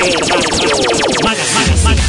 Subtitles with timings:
[0.00, 1.44] まだ
[1.84, 2.00] まだ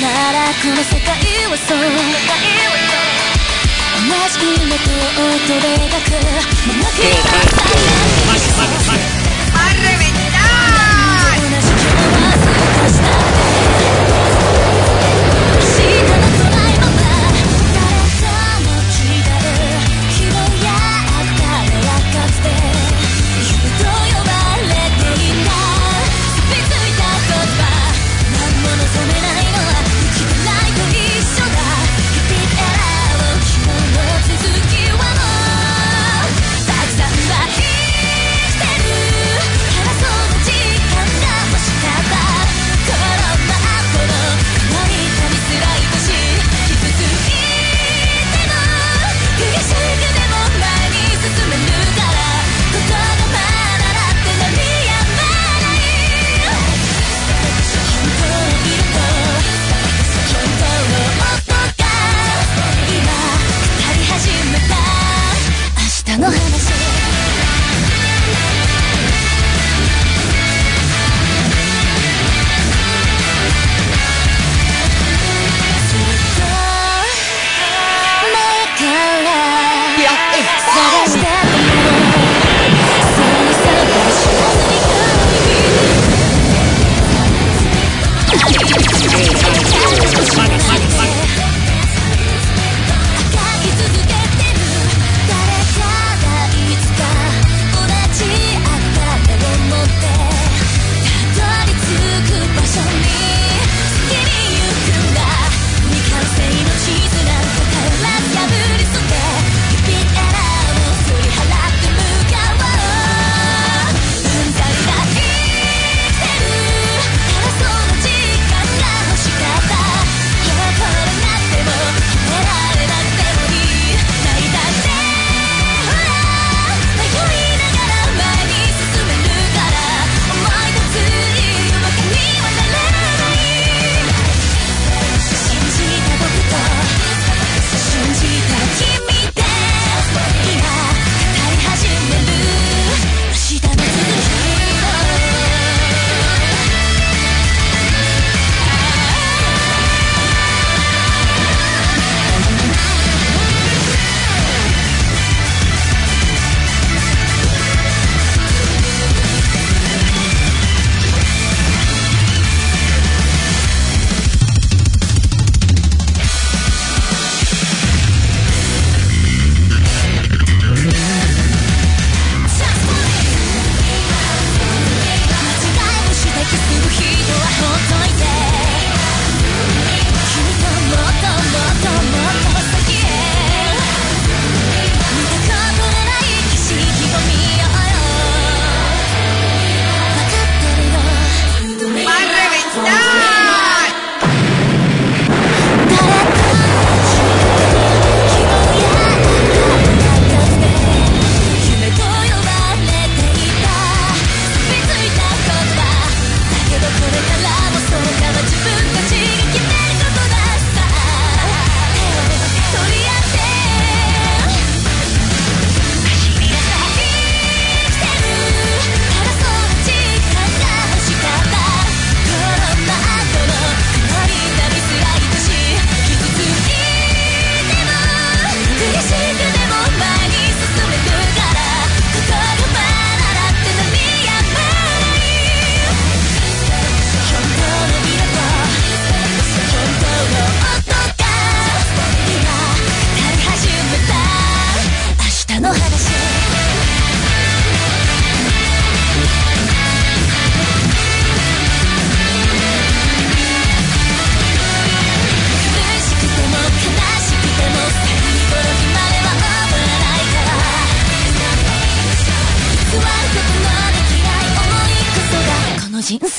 [0.00, 1.16] ならこの世界
[1.50, 1.78] はそう
[3.98, 4.90] 同じ夢と
[5.22, 6.12] 音で描く
[6.66, 7.47] もの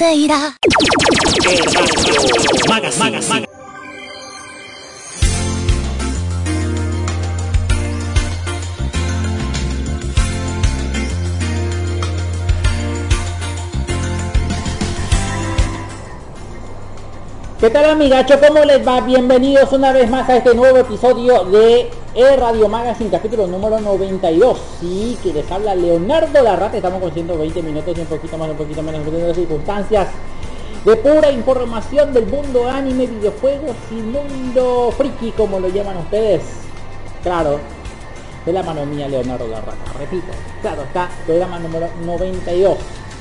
[0.09, 0.57] Madeira.
[17.59, 18.39] ¿Qué tal amigacho?
[18.39, 19.01] ¿Cómo les va?
[19.01, 24.57] Bienvenidos una vez más a este nuevo episodio de e Radio Magazine, capítulo número 92.
[24.79, 28.57] Sí, que les habla Leonardo Larrate, estamos con 120 minutos y un poquito más, un
[28.57, 30.07] poquito menos, de las circunstancias
[30.85, 36.41] de pura información del mundo anime, videojuegos y mundo friki, como lo llaman ustedes.
[37.21, 37.59] Claro,
[38.43, 40.33] de la mano mía Leonardo Larrate, repito,
[40.63, 42.75] claro, está programa número 92.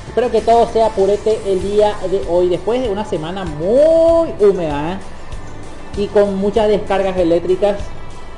[0.07, 4.93] Espero que todo sea purete el día de hoy, después de una semana muy húmeda
[4.93, 4.97] ¿eh?
[6.01, 7.77] y con muchas descargas eléctricas,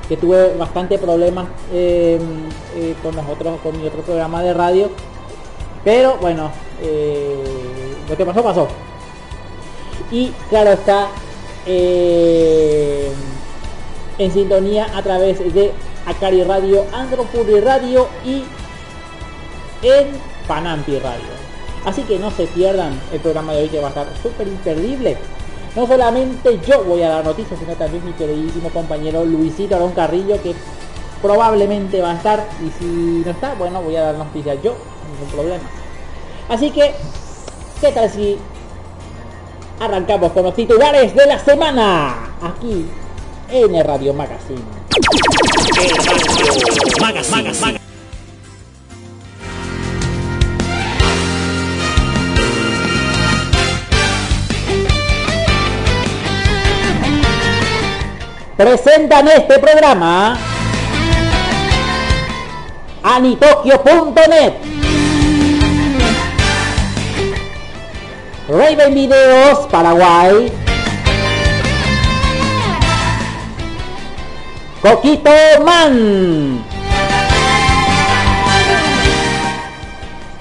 [0.08, 2.20] que tuve bastante problemas eh,
[2.76, 4.90] eh, con nosotros, con mi otro programa de radio.
[5.84, 6.52] Pero bueno,
[6.82, 7.44] eh,
[8.10, 8.68] lo que pasó, pasó.
[10.12, 11.08] Y claro está
[11.66, 13.12] eh,
[14.18, 15.72] en sintonía a través de
[16.06, 18.44] Akari Radio, Andropuri Radio y
[19.84, 20.08] en
[20.48, 21.42] Panampi Radio.
[21.86, 25.18] Así que no se pierdan el programa de hoy que va a estar súper imperdible.
[25.76, 30.42] No solamente yo voy a dar noticias, sino también mi queridísimo compañero Luisito Arón Carrillo,
[30.42, 30.54] que
[31.22, 32.46] probablemente va a estar.
[32.62, 32.86] Y si
[33.26, 34.76] no está, bueno, voy a dar noticias yo,
[35.12, 35.64] ningún problema.
[36.50, 36.94] Así que,
[37.80, 38.38] ¿qué tal si
[39.80, 42.36] arrancamos con los titulares de la semana?
[42.42, 42.86] Aquí
[43.50, 44.62] en el Radio Magazine.
[58.62, 60.38] Presentan este programa
[63.02, 64.54] Anitokyo.net
[68.48, 70.52] Raven Videos Paraguay.
[74.84, 75.32] Coquito
[75.66, 76.64] Man.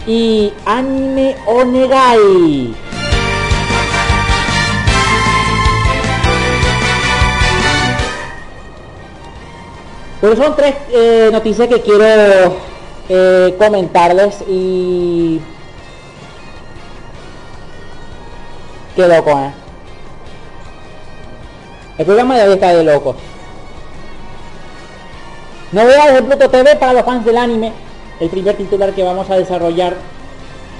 [0.06, 2.89] Y Anime Onegai
[10.20, 12.54] Pues son tres eh, noticias que quiero
[13.08, 15.40] eh, comentarles y...
[18.94, 19.52] Qué loco, ¿eh?
[21.96, 23.16] El programa de hoy está de locos.
[25.72, 27.72] Novedades de Pluto TV para los fans del anime.
[28.18, 29.96] El primer titular que vamos a desarrollar.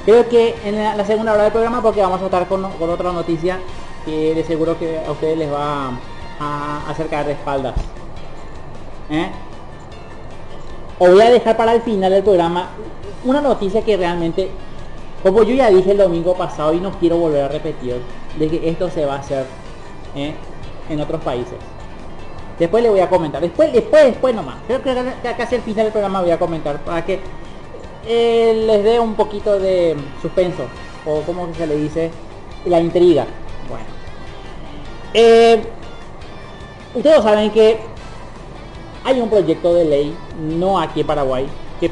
[0.04, 2.90] Creo que en la, la segunda hora del programa porque vamos a estar con, con
[2.90, 3.58] otra noticia
[4.04, 5.92] que de seguro que a ustedes les va
[6.38, 7.74] a acercar de espaldas.
[9.10, 9.30] ¿Eh?
[10.98, 12.70] O voy a dejar para el final del programa
[13.24, 14.50] una noticia que realmente,
[15.22, 18.00] como yo ya dije el domingo pasado y no quiero volver a repetir,
[18.38, 19.46] de que esto se va a hacer
[20.14, 20.34] ¿eh?
[20.88, 21.56] en otros países.
[22.58, 24.56] Después le voy a comentar, después, después, después nomás.
[24.66, 24.92] Creo que
[25.36, 27.18] casi al final del programa voy a comentar para que
[28.06, 30.64] eh, les dé un poquito de suspenso
[31.06, 32.10] o como se le dice
[32.66, 33.26] la intriga.
[33.68, 33.86] Bueno,
[35.14, 35.62] eh,
[36.94, 37.89] ustedes saben que
[39.04, 41.46] hay un proyecto de ley, no aquí en Paraguay,
[41.78, 41.90] que,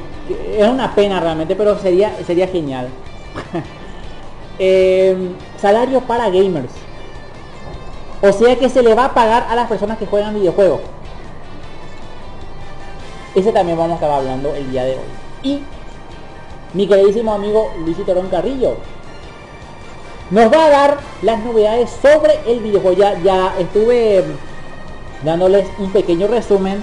[0.59, 2.89] es una pena realmente, pero sería, sería genial.
[4.59, 5.17] eh,
[5.61, 6.73] salario para gamers.
[8.21, 10.81] O sea que se le va a pagar a las personas que juegan videojuegos.
[13.35, 15.05] Ese también vamos a estar hablando el día de hoy.
[15.43, 15.63] Y
[16.75, 18.77] mi queridísimo amigo Luisito Ron Carrillo
[20.31, 22.99] nos va a dar las novedades sobre el videojuego.
[22.99, 24.25] Ya, ya estuve
[25.25, 26.83] dándoles un pequeño resumen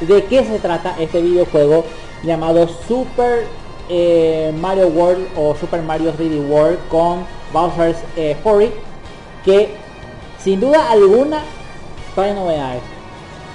[0.00, 1.84] de qué se trata este videojuego
[2.22, 3.46] llamado Super
[3.88, 8.72] eh, Mario World o Super Mario 3D World con Bowser's eh, Fury
[9.44, 9.74] que
[10.38, 11.40] sin duda alguna
[12.14, 12.82] trae novedades.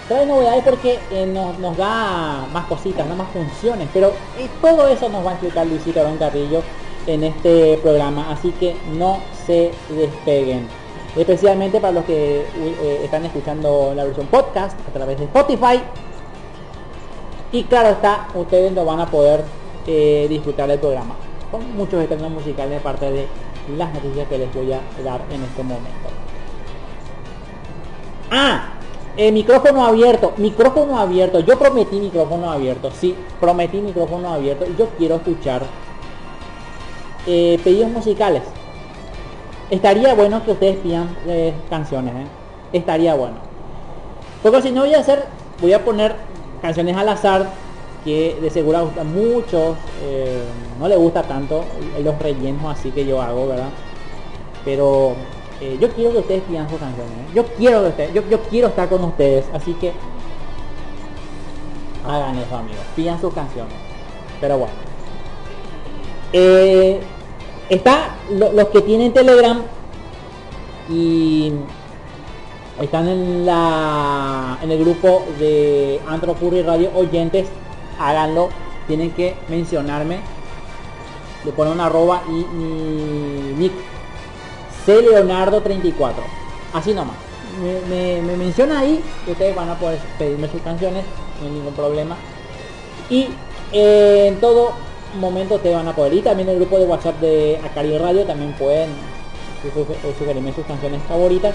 [0.08, 4.88] Trae novedades porque eh, nos, nos, da más cositas, no más funciones pero eh, todo
[4.88, 6.62] eso nos va a explicar Luisito Arón Carrillo
[7.08, 10.68] en este programa así que no se despeguen.
[11.16, 12.46] Especialmente para los que
[13.04, 15.82] están escuchando la versión podcast a través de Spotify
[17.52, 19.44] y claro está, ustedes lo van a poder
[19.88, 21.16] eh, disfrutar del programa
[21.52, 23.28] con muchos estrenos musicales de parte de
[23.78, 26.10] las noticias que les voy a dar en este momento.
[28.32, 28.70] Ah,
[29.18, 31.42] el micrófono abierto, micrófono abierto.
[31.42, 35.64] Yo prometí micrófono abierto, sí, prometí micrófono abierto y yo quiero escuchar
[37.28, 38.44] eh, pedidos musicales.
[39.70, 42.28] Estaría bueno que ustedes pidan eh, canciones, ¿eh?
[42.74, 43.36] estaría bueno.
[44.42, 45.26] Porque si no voy a hacer,
[45.62, 46.16] voy a poner
[46.62, 47.50] canciones al azar
[48.04, 50.44] que de seguro gustan mucho eh,
[50.80, 51.64] no le gusta tanto
[52.04, 53.70] los rellenos así que yo hago verdad
[54.66, 55.14] pero
[55.60, 57.32] eh, yo quiero que ustedes pidan sus canciones ¿eh?
[57.36, 59.94] yo quiero que ustedes yo, yo, quiero estar con ustedes así que
[62.08, 63.74] hagan eso amigos pidan sus canciones.
[64.40, 64.74] Pero bueno.
[67.70, 69.62] Está lo, los que tienen telegram
[70.90, 71.54] y
[72.82, 77.48] están en la en el grupo de Antropurri Radio oyentes,
[78.00, 78.50] háganlo,
[78.88, 80.20] tienen que mencionarme,
[81.46, 83.74] le ponen una arroba y mi nick
[84.86, 86.24] C Leonardo 34,
[86.74, 87.16] así nomás.
[87.62, 91.04] Me, me, me menciona ahí que ustedes van a poder pedirme sus canciones,
[91.42, 92.16] no hay ningún problema.
[93.10, 93.28] Y
[93.74, 94.72] eh, en todo
[95.20, 96.14] momento te van a poder.
[96.14, 98.90] Y también el grupo de WhatsApp de Acari Radio también pueden
[99.62, 101.54] su- eh, sugerirme sus canciones favoritas.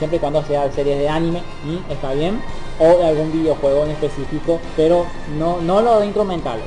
[0.00, 1.42] Siempre y cuando sea series de anime,
[1.90, 2.40] está bien.
[2.80, 5.04] O de algún videojuego en específico, pero
[5.38, 6.64] no, no los instrumentales.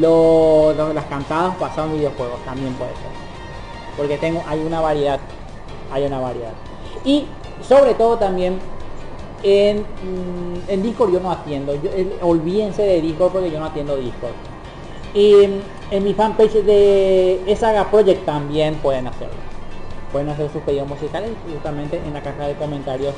[0.00, 3.10] Lo- lo- las cantadas basadas en videojuegos también puede ser.
[3.96, 5.20] Porque tengo, hay una variedad.
[5.92, 6.52] Hay una variedad.
[7.04, 7.26] Y
[7.62, 8.58] sobre todo también
[9.42, 11.74] en, mm, en Discord yo no atiendo.
[11.74, 11.90] Yo-
[12.22, 14.32] olvídense de Discord porque yo no atiendo Discord.
[15.12, 15.34] Y
[15.90, 19.47] en mi fanpage de Saga Project también pueden hacerlo.
[20.12, 23.14] Pueden hacer sus pedidos musicales justamente en la caja de comentarios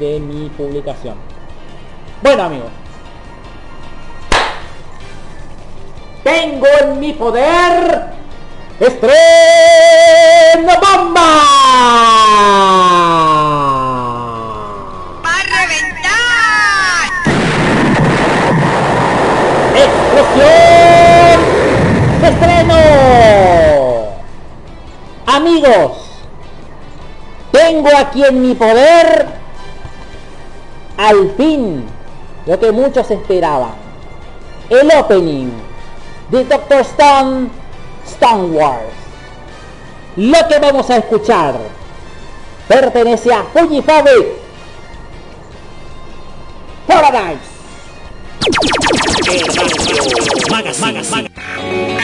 [0.00, 1.14] de mi publicación.
[2.22, 2.70] Bueno amigos.
[6.24, 8.10] Tengo en mi poder
[8.80, 9.12] estreno
[10.80, 11.20] bomba.
[15.24, 17.10] ¡Va a reventar!
[19.74, 20.61] ¡Explosión!
[25.32, 25.92] Amigos,
[27.52, 29.28] tengo aquí en mi poder
[30.98, 31.86] al fin
[32.44, 33.72] lo que muchos esperaban.
[34.68, 35.48] El opening
[36.28, 37.48] de Doctor Stone
[38.04, 38.92] Stone Wars.
[40.16, 41.54] Lo que vamos a escuchar
[42.68, 44.26] pertenece a Fujifabric
[46.86, 47.52] Paradise.
[50.52, 52.01] ¡Va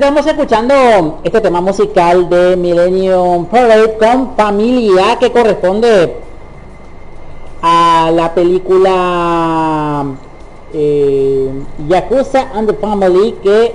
[0.00, 6.16] estamos escuchando este tema musical de Millennium Parade con Familia que corresponde
[7.60, 10.06] a la, la película
[10.72, 11.50] eh,
[11.86, 13.74] Yakuza and the Family que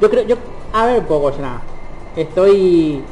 [0.00, 0.36] yo creo, yo,
[0.72, 1.60] a ver Shana.
[2.14, 3.02] estoy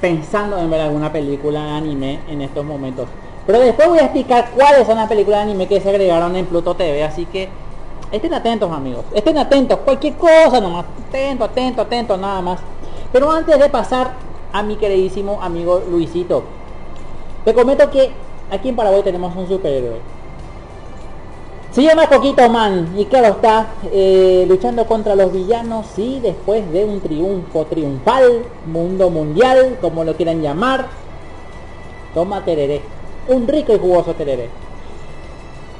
[0.00, 3.06] pensando en ver alguna película de anime en estos momentos.
[3.46, 6.46] Pero después voy a explicar cuáles son las películas de anime que se agregaron en
[6.46, 7.48] Pluto TV, así que
[8.10, 12.60] estén atentos amigos, estén atentos, cualquier cosa nomás, atento, atento, atento, nada más.
[13.12, 14.12] Pero antes de pasar
[14.52, 16.44] a mi queridísimo amigo Luisito,
[17.44, 18.10] te comento que
[18.50, 20.18] aquí en Paraguay tenemos un superhéroe.
[21.70, 26.84] Se llama Coquito Man y claro está eh, luchando contra los villanos y después de
[26.84, 30.86] un triunfo triunfal, mundo mundial, como lo quieran llamar,
[32.14, 32.80] toma tereré,
[33.28, 34.48] un rico y jugoso tereré.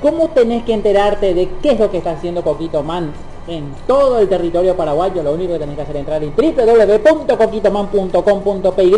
[0.00, 3.12] ¿Cómo tenés que enterarte de qué es lo que está haciendo Coquito Man
[3.48, 5.24] en todo el territorio paraguayo?
[5.24, 8.94] Lo único que tenés que hacer es entrar en www.coquitoman.com.py.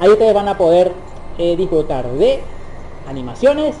[0.00, 0.92] Ahí ustedes van a poder
[1.38, 2.42] eh, disfrutar de
[3.08, 3.76] animaciones,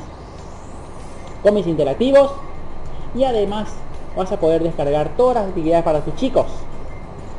[1.42, 2.32] cómics interactivos
[3.14, 3.68] y además
[4.16, 6.46] vas a poder descargar todas las actividades para tus chicos.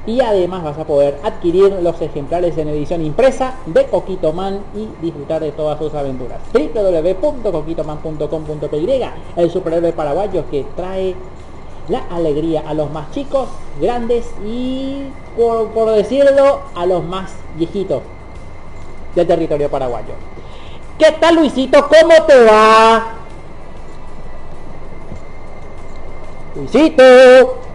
[0.05, 4.87] Y además vas a poder adquirir los ejemplares en edición impresa de Coquito Man y
[5.01, 6.39] disfrutar de todas sus aventuras.
[6.53, 9.03] www.coquitoman.com.py
[9.35, 11.15] El superhéroe paraguayo que trae
[11.89, 13.49] la alegría a los más chicos,
[13.81, 18.03] grandes y, por, por decirlo, a los más viejitos
[19.15, 20.13] del territorio paraguayo.
[20.97, 21.87] ¿Qué tal Luisito?
[21.87, 23.13] ¿Cómo te va?
[26.55, 27.68] Luisito.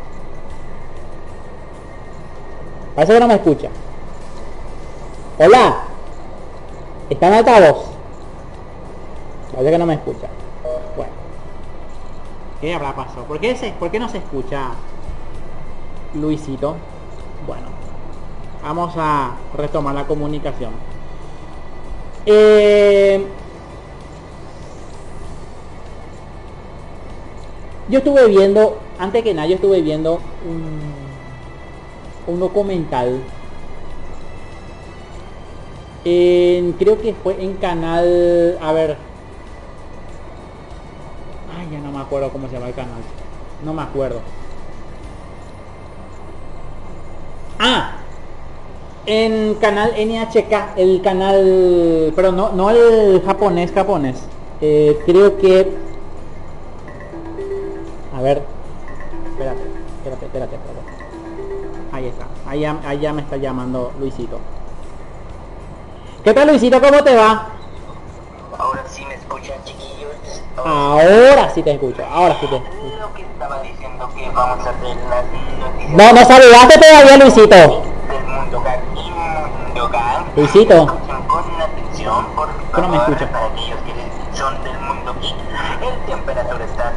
[2.95, 3.69] Parece que no me escucha.
[5.39, 5.75] Hola.
[7.11, 7.87] ¿Está en altavoz?
[9.53, 10.29] Parece que no me escucha.
[10.97, 11.13] Bueno.
[12.61, 13.25] ¿Qué habrá pasado?
[13.25, 14.71] ¿Por qué, se, ¿Por qué no se escucha
[16.15, 16.77] Luisito?
[17.47, 17.67] Bueno.
[18.63, 20.73] Vamos a retomar la comunicación.
[22.25, 23.27] Eh,
[27.91, 30.94] yo estuve viendo, antes que nada, yo estuve viendo un,
[32.27, 33.21] un documental.
[36.05, 38.97] En, creo que fue en canal, a ver.
[41.59, 43.03] Ay, ya no me acuerdo cómo se llama el canal.
[43.65, 44.21] No me acuerdo.
[47.59, 47.97] Ah,
[49.07, 54.23] en canal NHK, el canal, pero no, no el japonés, japonés.
[54.61, 55.73] Eh, creo que,
[58.15, 58.43] a ver,
[59.31, 59.63] espérate,
[59.99, 60.74] espérate, espérate, espérate.
[62.55, 64.39] Ahí ya me está llamando Luisito.
[66.23, 66.81] ¿Qué tal Luisito?
[66.81, 67.49] ¿Cómo te va?
[68.57, 70.43] Ahora sí me escuchan, chiquillos.
[70.65, 72.97] Ahora sí te escucho, ahora sí te escucho.
[73.01, 75.25] Lo que estaba diciendo que vamos a hacer las
[75.59, 77.57] noticias No, no saludaste todavía Luisito.
[77.57, 78.63] del mundo
[78.95, 80.41] y.
[80.41, 80.75] Luisito.
[80.75, 83.33] Escuchen con atención, por Que no me favor, escucha.
[83.33, 85.35] para aquellos que son del mundo geek.
[85.83, 86.93] El temperatura está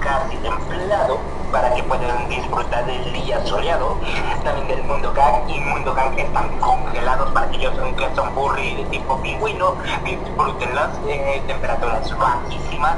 [0.00, 1.18] casi templado
[1.52, 3.96] para que puedan disfrutar del día soleado.
[4.42, 5.41] También del mundo gang
[5.90, 12.16] gang están congelados para aquellos que son burri de tipo pingüino, disfruten las eh, temperaturas
[12.16, 12.96] bajísimas.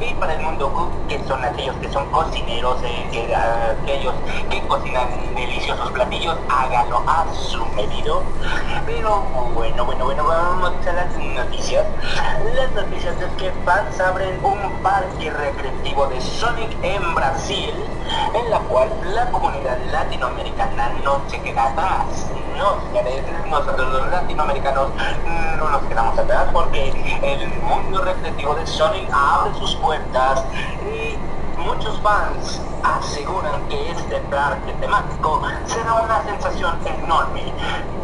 [0.00, 4.14] Y para el mundo que son aquellos que son cocineros, eh, que, ah, aquellos
[4.50, 8.22] que cocinan deliciosos platillos, háganlo a su medido.
[8.86, 9.20] Pero
[9.54, 11.86] bueno, bueno, bueno, vamos a las noticias.
[12.54, 17.74] Las noticias es que fans abren un parque recreativo de Sonic en Brasil,
[18.34, 22.21] en la cual la comunidad latinoamericana no se queda atrás.
[22.56, 24.88] No, señores, nosotros los latinoamericanos
[25.58, 26.90] no nos quedamos atrás porque
[27.22, 30.44] el mundo recreativo de Sonic abre sus puertas
[30.84, 31.16] y
[31.58, 37.52] muchos fans aseguran que este parque temático será una sensación enorme.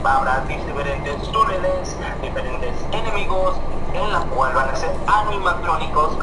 [0.04, 3.56] Habrá diferentes túneles, diferentes enemigos,
[3.92, 6.16] en la cual van a ser animatrónicos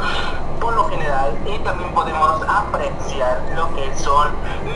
[0.59, 4.29] por lo general y también podemos apreciar lo que son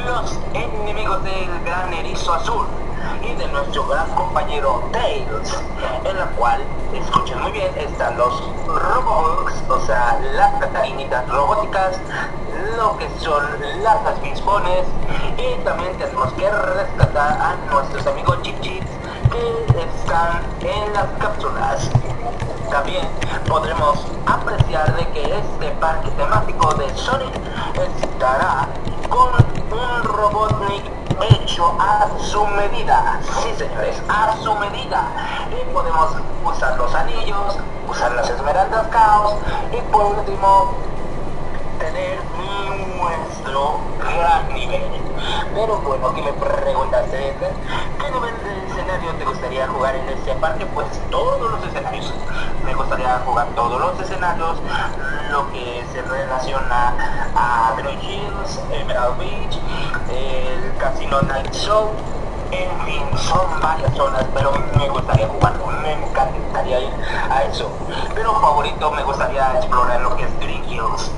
[0.05, 2.67] los enemigos del gran erizo azul
[3.21, 5.63] y de nuestro gran compañero Tails,
[6.03, 6.61] en la cual,
[6.93, 11.99] escuchen muy bien, están los robots, o sea, las catarinitas robóticas,
[12.77, 13.43] lo que son
[13.83, 14.85] las bispones
[15.37, 18.87] y también tenemos que rescatar a nuestros amigos Chip Chips
[19.31, 21.89] que están en las cápsulas.
[22.69, 23.07] También
[23.47, 27.33] podremos apreciar de que este parque temático de Sonic
[27.75, 28.67] estará
[29.11, 30.83] un Robotnik
[31.21, 33.19] hecho a su medida.
[33.41, 35.03] Sí, señores, a su medida.
[35.51, 36.11] Y podemos
[36.45, 37.57] usar los anillos,
[37.89, 39.35] usar las esmeraldas caos
[39.71, 40.73] y por último
[41.79, 42.19] tener
[42.97, 44.83] nuestro gran nivel.
[45.53, 47.35] Pero bueno, aquí me preguntaste,
[47.99, 50.65] ¿qué nivel de escenario te gustaría jugar en este parque?
[50.67, 52.13] Pues todos los escenarios.
[52.63, 54.57] Me gustaría jugar todos los escenarios,
[55.31, 56.93] lo que se relaciona
[57.35, 59.59] a Green Hills, Emerald Beach,
[60.09, 61.91] el Casino Night Show,
[62.51, 66.93] en fin, son varias zonas, pero me gustaría jugarlo, me encantaría ir
[67.29, 67.69] a eso.
[68.15, 71.11] Pero favorito me gustaría explorar lo que es Green Hills.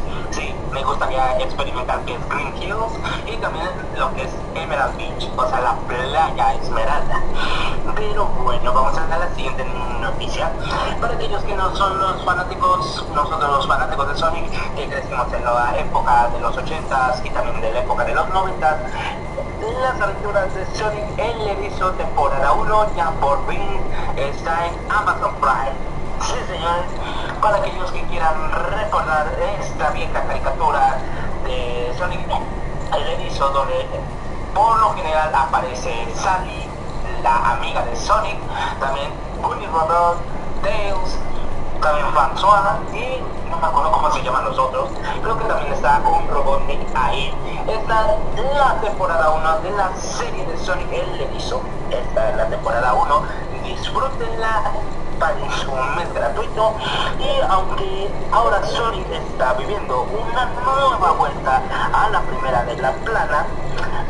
[0.72, 2.94] Me gustaría experimentar que es Green Hills
[3.28, 7.22] y también lo que es Emerald Beach, o sea, la playa Esmeralda.
[7.96, 9.66] Pero bueno, vamos a la siguiente
[10.00, 10.52] noticia.
[11.00, 15.44] Para aquellos que no son los fanáticos, nosotros los fanáticos de Sonic, que crecimos en
[15.44, 18.78] la época de los 80s y también de la época de los 90s,
[19.82, 23.82] las aventuras de Sonic el Erizo temporada 1 ya por fin
[24.16, 25.76] está en Amazon Prime.
[26.22, 26.86] Señores,
[27.42, 29.28] para aquellos que quieran recordar
[29.60, 31.00] esta vieja caricatura
[31.46, 32.20] de Sonic
[32.96, 33.88] el Erizo donde
[34.54, 36.68] por lo general aparece Sally,
[37.24, 38.38] la amiga de Sonic,
[38.80, 39.10] también
[39.42, 40.18] Bunny Robot,
[40.62, 41.18] Tails,
[41.82, 44.90] también François y no me acuerdo cómo se llaman los otros,
[45.24, 47.34] creo que también está un Robotnik ahí.
[47.68, 51.62] Esta es la temporada 1 de la serie de Sonic el Erizo.
[51.90, 53.24] Esta es la temporada 1,
[53.64, 54.72] disfrútenla
[55.22, 56.74] mes gratuito
[57.20, 61.62] y aunque ahora Sonic está viviendo una nueva vuelta
[61.94, 63.46] a la primera de la plana,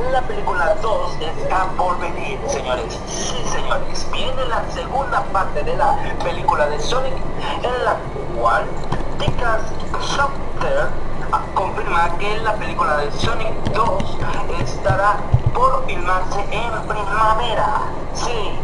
[0.09, 2.97] la película 2 está por venir, señores.
[3.07, 4.07] Sí, señores.
[4.13, 7.13] Viene la segunda parte de la película de Sonic,
[7.61, 7.97] en la
[8.39, 8.63] cual
[9.19, 9.59] Tika
[9.99, 10.89] Software
[11.53, 14.17] confirma que la película de Sonic 2
[14.61, 15.17] estará
[15.53, 17.81] por filmarse en primavera.
[18.13, 18.57] Sí,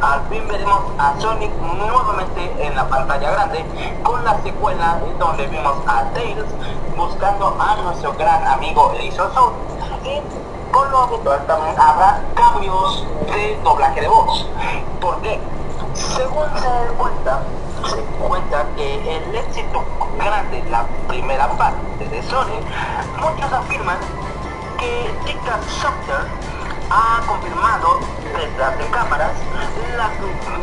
[0.00, 3.64] al fin veremos a Sonic nuevamente en la pantalla grande
[4.02, 6.44] con la secuela donde vimos a Tails
[6.96, 9.30] buscando a nuestro gran amigo Lizzo
[10.04, 10.20] y
[10.72, 14.46] con lo habitual también habrá cambios de doblaje de voz.
[15.00, 15.40] porque
[15.94, 17.42] Según se cuenta,
[17.88, 19.84] se cuenta que el éxito
[20.18, 22.64] grande de la primera parte de Sonic,
[23.20, 23.98] muchos afirman
[24.78, 26.26] que Tika Software
[26.90, 28.00] ha confirmado
[28.36, 29.32] detrás de cámaras
[29.96, 30.10] la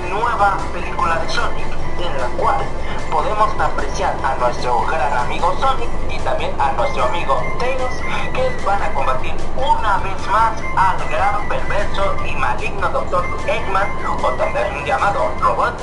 [0.10, 1.67] nueva película de Sonic,
[1.99, 2.62] en la cual
[3.10, 7.95] podemos apreciar a nuestro gran amigo Sonic y también a nuestro amigo Tails,
[8.34, 13.25] que van a combatir una vez más al gran perverso y maligno Dr.
[13.47, 13.88] Eggman,
[14.21, 15.75] o también llamado Robot,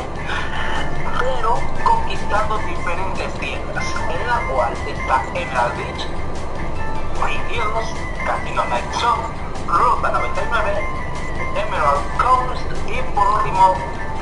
[1.18, 6.06] pero conquistando diferentes tierras, en la cual está Emerald Beach,
[7.50, 7.88] Hills,
[8.26, 9.16] Casino Night Show,
[9.66, 11.07] Ruta 99,
[11.58, 13.74] Emerald Coast y por último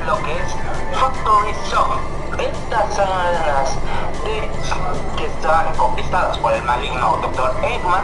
[0.05, 0.55] lo que es
[0.99, 2.17] Factory Zone.
[2.37, 3.77] Estas zonas
[4.23, 4.49] de,
[5.17, 7.51] que están conquistadas por el maligno Dr.
[7.63, 8.03] Eggman,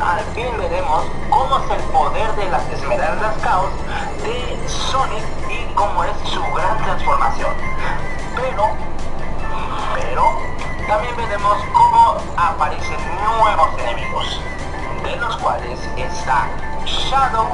[0.00, 3.70] al fin veremos cómo es el poder de las Esmeraldas Chaos
[4.22, 7.52] de Sonic y cómo es su gran transformación.
[8.34, 8.70] Pero,
[9.94, 10.38] pero,
[10.88, 12.98] también veremos cómo aparecen
[13.38, 14.40] nuevos enemigos,
[15.04, 16.48] de los cuales está
[16.84, 17.48] Shadow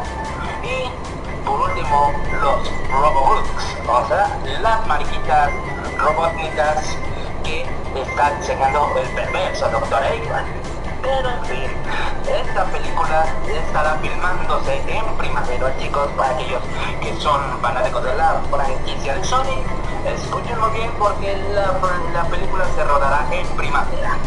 [0.68, 5.50] y por último los Robobugs, o sea, las mariquitas
[5.96, 6.96] robóticas
[7.44, 7.66] que
[8.00, 10.02] está diseñando el perverso Dr.
[10.04, 10.58] Eggman.
[11.09, 11.71] Pero en fin,
[12.29, 16.61] esta película estará filmándose en primavera, chicos, para aquellos
[17.01, 19.57] que son fanáticos de la franquicia de Sony.
[20.05, 21.73] Escúchenlo bien porque la,
[22.12, 24.18] la película se rodará en primavera.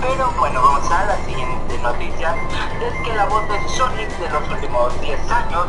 [0.00, 2.36] Pero bueno, vamos a la siguiente noticia.
[2.80, 5.66] Es que la voz de Sonic de los últimos 10 años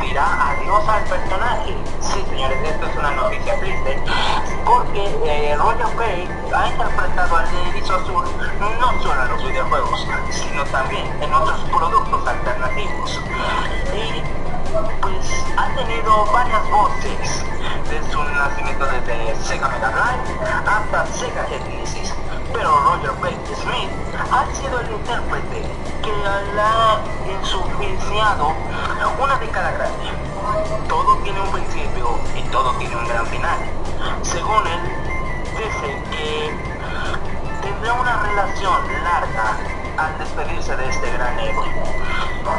[0.00, 1.76] dirá adiós al personaje.
[2.00, 3.98] Sí, señores, esto es una noticia triste,
[4.64, 8.24] porque eh, Roger Bay ha interpretado al Erizo Azul
[8.80, 13.20] no solo en los videojuegos, sino también en otros productos alternativos.
[13.94, 14.22] Y
[15.00, 17.44] pues ha tenido varias voces
[17.88, 22.14] desde su nacimiento desde Sega Mega Drive hasta Sega Genesis
[22.52, 23.90] pero Roger Baker Smith
[24.30, 25.62] ha sido el intérprete
[26.02, 27.00] que ha
[27.40, 28.54] insuficiado
[29.22, 30.10] una década grande.
[30.88, 33.58] Todo tiene un principio y todo tiene un gran final.
[34.22, 34.80] Según él,
[35.56, 36.54] dice que
[37.62, 39.56] tendrá una relación larga
[39.96, 41.68] al despedirse de este gran héroe,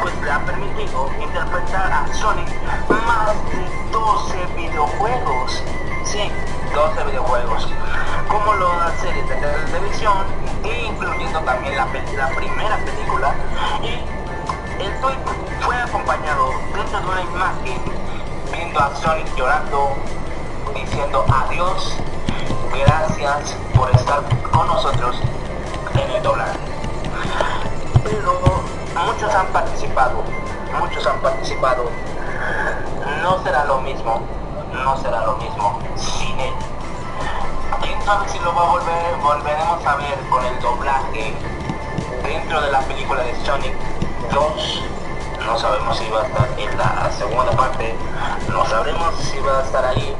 [0.02, 2.48] pues le ha permitido interpretar a Sonic
[2.88, 5.62] más de 12 videojuegos.
[6.04, 6.30] Sí,
[6.74, 7.68] 12 videojuegos,
[8.28, 10.24] como las series de televisión,
[10.64, 13.34] incluyendo también la, primera película.
[13.82, 15.18] Y el tweet
[15.60, 17.78] fue acompañado dentro de una imagen
[18.50, 19.96] viendo a Sonic llorando,
[20.74, 21.98] diciendo adiós,
[22.72, 25.16] gracias por estar con nosotros
[25.94, 26.58] en el doblaje.
[29.04, 30.22] muchos han participado,
[30.78, 31.84] muchos han participado.
[33.22, 34.22] No será lo mismo,
[34.82, 36.52] no será lo mismo sin él.
[37.82, 41.34] ¿Quién sabe si lo va a volver, volveremos a ver con el doblaje
[42.22, 43.74] dentro de la película de Sonic
[44.32, 44.82] 2?
[45.46, 47.94] No sabemos si va a estar en la segunda parte,
[48.48, 50.16] no sabremos si va a estar ahí,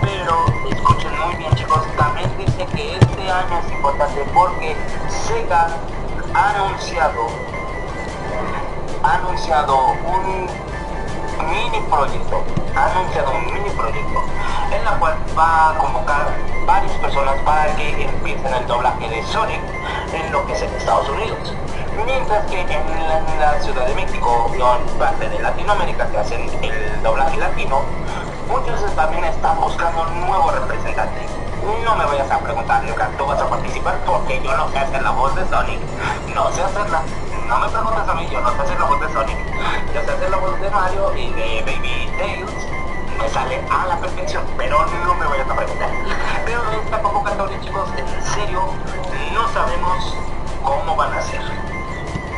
[0.00, 4.76] pero escuchen muy bien chicos, también dice que este año es importante porque
[5.08, 5.68] Sega
[6.34, 7.26] ha anunciado,
[9.02, 10.69] ha anunciado un
[11.42, 14.24] mini proyecto, ha anunciado un mini proyecto
[14.72, 16.26] en la cual va a convocar
[16.66, 19.60] varias personas para que empiecen el doblaje de Sonic
[20.12, 21.54] en lo que es en Estados Unidos.
[22.04, 27.02] Mientras que en la, Ciudad de México y en parte de Latinoamérica que hacen el
[27.02, 27.82] doblaje latino,
[28.48, 31.26] muchos también están buscando un nuevo representante.
[31.84, 32.82] No me vayas a preguntar,
[33.18, 35.80] tú vas a participar porque yo no sé hacer la voz de Sonic.
[36.34, 37.02] No sé hacerla.
[37.48, 39.49] No me preguntes a mí, yo no sé hacer la voz de Sonic.
[39.92, 42.52] Voz de Mario y de Baby Tails.
[43.18, 45.90] Me sale a la perfección, pero no me vayas a preguntar.
[46.44, 48.62] Pero esta convocatoria, chicos, en serio,
[49.34, 50.14] no sabemos
[50.62, 51.40] cómo van a ser.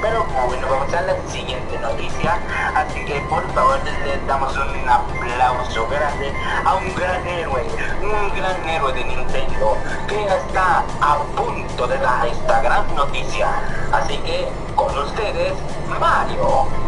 [0.01, 2.41] Pero bueno, vamos a la siguiente noticia.
[2.75, 6.33] Así que por favor le damos un aplauso grande
[6.65, 7.67] a un gran héroe,
[8.01, 9.77] un gran héroe de Nintendo
[10.09, 13.49] que está a punto de dar esta gran noticia.
[13.93, 15.53] Así que con ustedes,
[16.01, 16.82] Mario.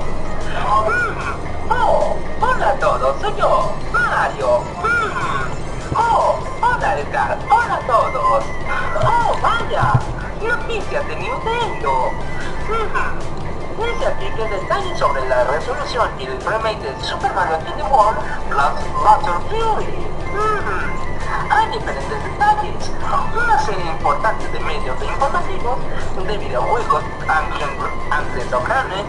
[2.40, 4.62] Hola a todos, soy yo, Mario.
[5.97, 8.45] Oh, hola Edgar, hola a todos.
[9.05, 9.93] Oh, vaya,
[10.43, 12.11] noticias de Nintendo.
[13.77, 18.19] Dice aquí que detalles sobre la resolución y el remake de Super Mario 3D World
[18.49, 18.73] plus
[19.51, 21.04] Fury.
[21.51, 22.90] Hay diferentes detalles,
[23.35, 25.79] una serie importante de medios informativos,
[26.27, 29.05] de videojuegos, Carnage,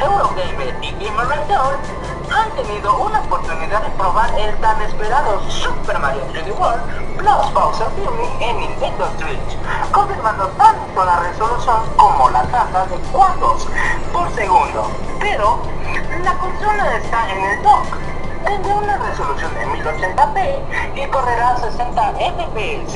[0.00, 1.78] Eurogamer y Gamer Report
[2.30, 7.88] han tenido una oportunidad de probar el tan esperado Super Mario 3D World plus Bowser
[7.96, 13.66] Fury en Nintendo Switch, confirmando tanto la resolución como la tasa de cuadros
[14.12, 14.90] por segundo.
[15.18, 15.58] Pero
[16.22, 18.07] la consola está en el dock
[18.44, 20.58] tendrá una resolución de 1080p
[20.96, 22.94] y correrá a 60 fps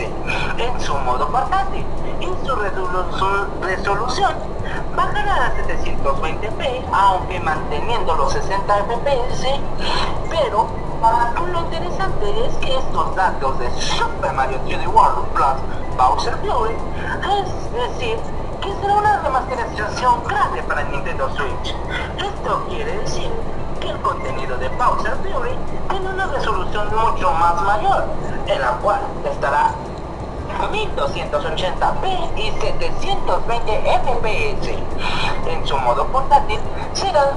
[0.58, 1.84] en su modo portátil.
[2.20, 4.32] Y su resolu- resolución
[4.96, 9.46] bajará a 720p aunque manteniendo los 60 fps
[10.30, 10.66] pero
[11.50, 16.74] lo interesante es que estos datos de Super Mario 3D World plus Bowser Fury
[17.40, 18.18] es decir
[18.60, 21.74] que será una remasterización grande para Nintendo Switch.
[22.18, 23.28] Esto quiere decir
[23.82, 25.56] que el contenido de Bowser Fury
[25.90, 28.04] tiene una resolución mucho más mayor,
[28.46, 29.74] en la cual estará
[30.70, 33.72] 1280p y 720
[34.04, 34.68] fps.
[35.48, 36.60] En su modo portátil
[36.92, 37.32] será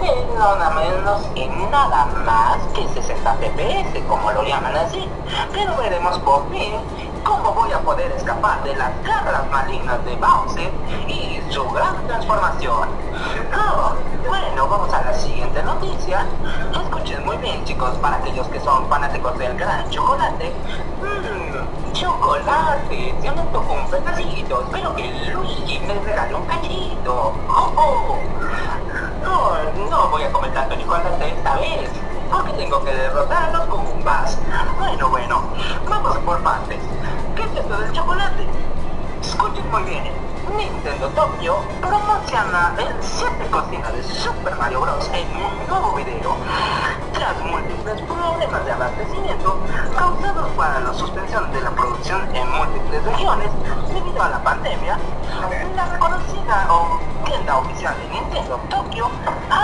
[0.00, 5.06] de nada menos y nada más que 60 fps, como lo llaman así.
[5.52, 6.72] Pero veremos por fin
[7.24, 10.70] cómo voy a poder escapar de las garras malignas de Bowser
[11.08, 12.88] y su gran transformación.
[13.56, 13.94] Oh,
[14.26, 16.26] bueno, vamos a la siguiente noticia.
[16.72, 20.52] Escuchen muy bien, chicos, para aquellos que son fanáticos del gran chocolate.
[21.00, 24.62] Mmm, chocolate, ya me tocó un pedacito.
[24.62, 27.32] Espero que Luigi me regale un cachito.
[27.48, 28.18] Oh, oh.
[29.22, 31.90] No, no voy a comer tanto chocolate esta vez.
[32.30, 34.38] Porque tengo que derrotar a los Goombas.
[34.78, 35.42] Bueno, bueno,
[35.88, 36.78] vamos por partes.
[37.36, 38.46] ¿Qué es esto del chocolate?
[39.20, 40.04] Escuchen muy bien.
[40.56, 45.10] Nintendo Tokyo promociona el 7 cocina de Super Mario Bros.
[45.12, 46.36] en un nuevo video.
[47.12, 49.58] Tras múltiples problemas de abastecimiento
[49.96, 53.50] causados para la suspensión de la producción en múltiples regiones
[53.88, 54.98] debido a la pandemia,
[55.74, 56.68] la reconocida
[57.24, 59.08] tienda oficial de Nintendo Tokyo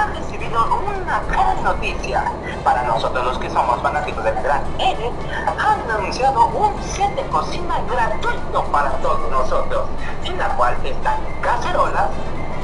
[0.00, 2.24] ha recibido una gran noticia.
[2.64, 5.12] Para nosotros los que somos fanáticos del gran N,
[5.46, 9.82] han anunciado un set de cocina gratuito para todos nosotros,
[10.24, 12.08] en la cual están cacerolas,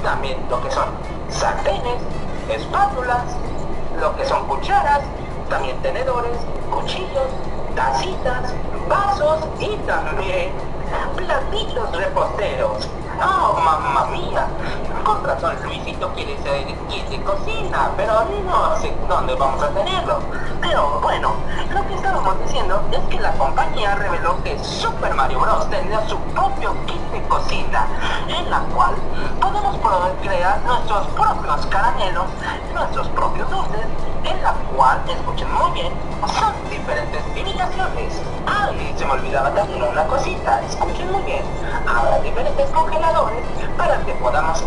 [0.03, 0.89] también lo que son
[1.29, 2.01] sartenes,
[2.49, 3.25] espátulas,
[4.01, 5.01] lo que son cucharas,
[5.51, 6.39] también tenedores,
[6.71, 7.29] cuchillos,
[7.75, 8.55] tacitas,
[8.89, 10.53] vasos y también
[11.17, 12.89] platillos reposteros.
[13.21, 14.47] ¡Oh, mamá mía!
[15.05, 15.57] Con razón
[15.87, 20.19] Luisito quiere ser quien de cocina, pero no sé dónde vamos a tenerlo.
[20.61, 21.35] Pero bueno,
[21.73, 25.71] lo que estábamos diciendo es que la compañía reveló que Super Mario Bros.
[25.71, 27.87] tendrá su propio kit de cocina,
[28.27, 28.97] en la cual
[29.41, 32.27] podemos poder crear nuestros propios caramelos,
[32.75, 33.87] nuestros propios dulces,
[34.25, 35.93] en la cual, escuchen muy bien,
[36.27, 38.21] son diferentes imitaciones.
[38.45, 41.45] Ay, se me olvidaba también una cosita, escuchen muy bien.
[41.87, 43.45] Habrá diferentes congeladores
[43.79, 44.65] para que podamos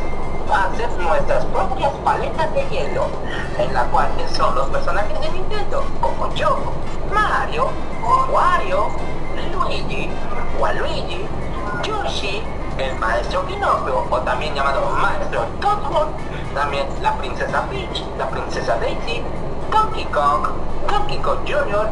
[0.54, 3.08] hacer nuestras propias paletas de hielo,
[3.58, 6.58] en la cual son los personajes de Nintendo, como yo,
[7.14, 7.70] Mario,
[8.32, 8.88] Wario,
[9.54, 10.10] Luigi,
[10.60, 11.26] Waluigi,
[11.84, 12.44] Yoshi,
[12.78, 16.08] el maestro Pinocchio, o también llamado maestro Toadstool,
[16.54, 19.24] también la princesa Peach, la princesa Daisy,
[19.72, 20.48] Donkey Kong,
[20.90, 21.90] Donkey Kong Jr.,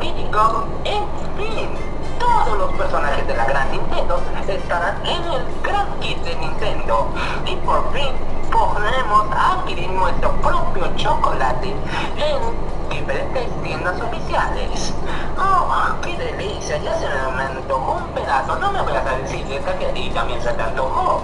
[0.00, 1.04] Diddy Kong, en
[1.36, 1.91] fin,
[2.22, 7.08] todos los personajes de la gran Nintendo estarán en el gran kit de Nintendo.
[7.46, 8.12] Y por fin
[8.50, 11.74] podremos adquirir nuestro propio chocolate
[12.16, 14.94] en diferentes tiendas oficiales.
[15.36, 15.68] ¡Oh,
[16.02, 16.76] qué delicia!
[16.78, 17.06] Ya se
[17.36, 18.56] me antojó un pedazo.
[18.56, 21.22] No me voy a decir que a ti también se te antojó.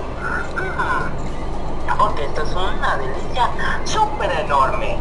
[0.56, 3.50] Mm, porque esto es una delicia
[3.84, 4.98] súper enorme.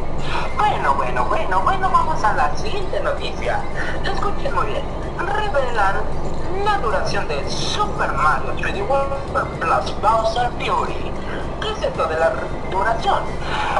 [0.58, 3.62] Bueno, bueno, bueno, bueno, vamos a la siguiente noticia.
[4.04, 5.07] Escuchen muy bien.
[5.18, 5.95] Revelan
[6.63, 9.13] la duración de Super Mario 3D World
[9.59, 11.11] Plus Bowser Fury.
[11.59, 12.34] ¿Qué es esto de la
[12.72, 13.24] duración?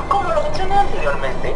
[0.10, 1.54] Como lo mencioné anteriormente,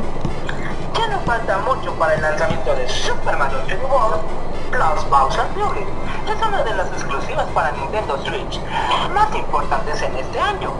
[0.93, 4.21] ya no falta mucho para el lanzamiento de Super Mario 3D World
[4.69, 5.85] Plus Bowser Fury.
[6.29, 8.59] Es una de las exclusivas para Nintendo Switch
[9.13, 10.71] más importantes en este año.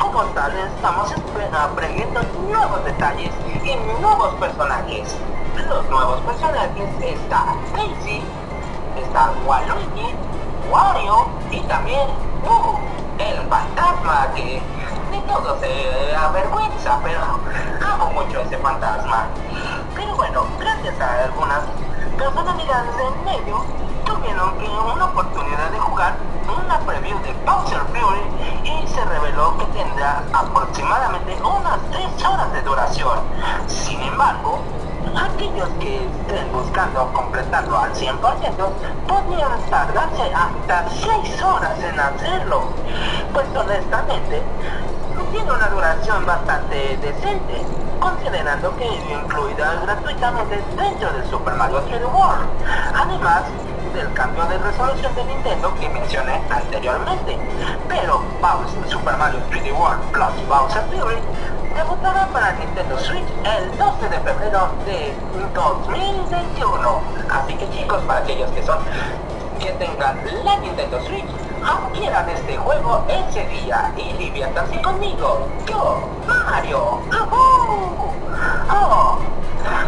[0.00, 1.14] Como tal, estamos
[1.52, 3.30] aprendiendo nuevos detalles
[3.62, 5.16] y nuevos personajes.
[5.68, 8.22] Los nuevos personajes está Daisy,
[9.02, 10.14] está Waluigi,
[10.70, 12.08] Wario y también
[12.44, 12.76] uh,
[13.18, 14.60] el fantasma que
[15.10, 17.20] de todo se avergüenza, pero
[17.92, 19.26] amo mucho ese fantasma.
[19.94, 21.60] Pero bueno, gracias a algunas
[22.16, 23.64] personalidades en medio,
[24.04, 26.14] tuvieron que una oportunidad de jugar
[26.48, 32.62] una preview de Bowser Fury y se reveló que tendrá aproximadamente unas 3 horas de
[32.62, 33.18] duración.
[33.66, 34.60] Sin embargo,
[35.16, 38.20] aquellos que estén buscando completarlo al 100%
[39.06, 42.62] podrían tardarse hasta 6 horas en hacerlo.
[43.32, 44.42] Pues honestamente,
[45.32, 47.62] tiene una duración bastante decente,
[48.00, 52.48] considerando que es incluida gratuitamente dentro del Super Mario 3D World.
[52.94, 53.42] Además,
[53.92, 57.38] del cambio de resolución de Nintendo que mencioné anteriormente.
[57.88, 61.16] Pero Bowser, Super Mario 3D World Plus Bowser Fury
[61.74, 65.14] debutará para Nintendo Switch el 12 de febrero de
[65.54, 67.00] 2021.
[67.30, 68.78] Así que chicos, para aquellos que son
[69.58, 71.26] que tengan la Nintendo Switch,
[71.64, 75.48] adquieran este juego ese día y diviértanse conmigo.
[75.66, 77.00] Yo, Mario.
[77.10, 78.14] ¡Ajú!
[78.70, 79.18] Oh,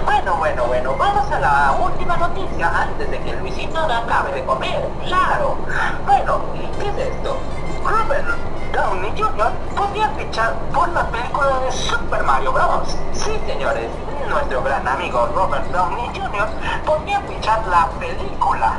[0.05, 4.45] bueno, bueno, bueno, vamos a la última noticia antes de que Luisito no acabe de
[4.45, 4.86] comer.
[5.07, 5.57] Claro.
[6.05, 6.41] Bueno,
[6.78, 7.38] ¿qué es esto?
[7.82, 8.26] Robert
[8.72, 9.51] Downey Jr.
[9.74, 12.95] podría fichar por la película de Super Mario Bros.
[13.12, 13.88] Sí, señores,
[14.28, 16.49] nuestro gran amigo Robert Downey Jr.
[16.84, 18.74] podría fichar la película.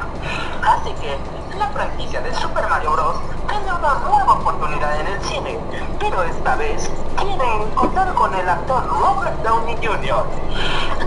[0.63, 1.17] Así que
[1.57, 3.17] la franquicia de Super Mario Bros.
[3.47, 5.59] tendrá una nueva oportunidad en el cine,
[5.99, 10.23] pero esta vez quieren contar con el actor Robert Downey Jr.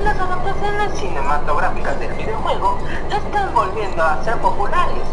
[0.03, 2.77] Las adaptaciones cinematográficas del videojuego
[3.09, 5.05] están volviendo a ser populares,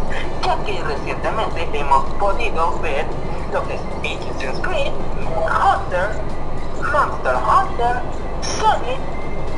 [0.43, 3.05] ya que recientemente hemos podido ver
[3.53, 6.09] lo que es Assassin's Creed, Hunter,
[6.91, 8.01] Monster Hunter,
[8.41, 8.99] Sonic,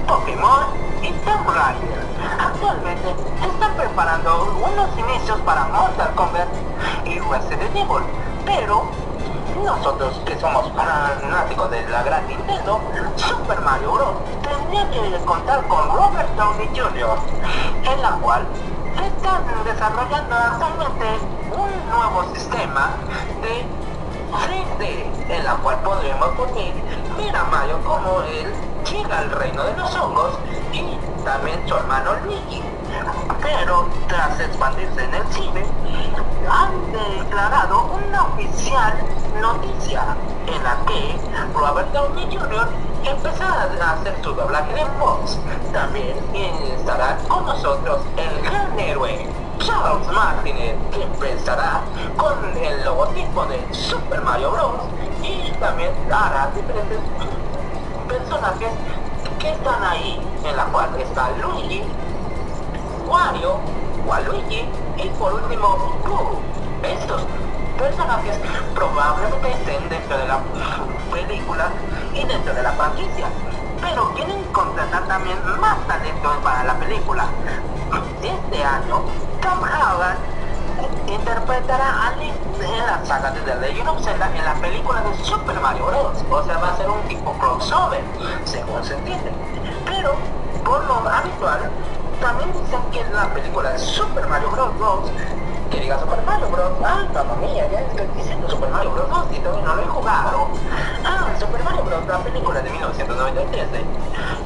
[0.06, 0.66] Pokémon
[1.02, 2.04] y Tomb Raider.
[2.38, 3.10] Actualmente
[3.42, 6.50] están preparando unos inicios para Mortal Kombat
[7.06, 8.04] y Resident Evil,
[8.46, 8.84] pero
[9.64, 12.82] nosotros que somos fanáticos de la gran Nintendo,
[13.16, 14.16] Super Mario Bros.
[14.42, 17.18] tendría que contar con Robert Downey Jr.,
[17.84, 18.46] en la cual
[18.96, 21.06] están desarrollando actualmente
[21.56, 22.92] un nuevo sistema
[23.42, 23.66] de
[24.34, 26.74] 3D, en la cual podremos poner
[27.18, 28.54] ver a Mario como él
[28.92, 30.38] llega al reino de los hongos
[30.74, 32.62] y también su hermano Luigi.
[33.42, 35.66] Pero tras expandirse en el cine,
[36.50, 38.94] han declarado una oficial
[39.42, 40.16] noticia
[40.48, 41.18] en la que
[41.54, 42.68] Robert Downey Jr.
[43.04, 45.38] empezará a hacer su doblaje de voz.
[45.72, 49.28] También estará con nosotros el gran héroe
[49.60, 51.82] Charles Martinet, que empezará
[52.18, 54.82] con el logotipo de Super Mario Bros.
[55.22, 57.00] y también hará diferentes
[58.08, 58.70] personajes
[59.40, 61.84] que están ahí, en la cual está Luigi,
[63.08, 63.58] Wario,
[64.06, 64.68] Waluigi
[64.98, 66.40] y por último Boo.
[66.84, 67.22] Estos
[67.78, 68.38] personajes
[68.74, 70.40] probablemente estén dentro de la
[71.12, 71.70] película
[72.14, 73.28] y dentro de la franquicia,
[73.82, 77.26] pero quieren contratar también más talento para la película.
[78.22, 79.02] Este año,
[79.42, 80.20] Tom Holland
[81.08, 85.24] interpretará a Link en la saga de The Legend of Zelda en la película de
[85.24, 86.24] Super Mario Bros.
[86.30, 88.02] O sea, va a ser un tipo crossover,
[88.46, 89.32] según se entiende.
[89.86, 90.16] Pero,
[90.64, 91.70] por lo habitual,
[92.22, 95.12] también dicen que la película de Super Mario Bros.
[95.74, 96.72] Que diga Super Mario Bros.
[96.86, 99.10] Ah, mamma mía, ya estoy diciendo Super Mario Bros.
[99.10, 100.48] 2 y todavía no lo he jugado.
[101.04, 102.08] Ah, Super Mario Bros.
[102.08, 103.86] La película de 1993 de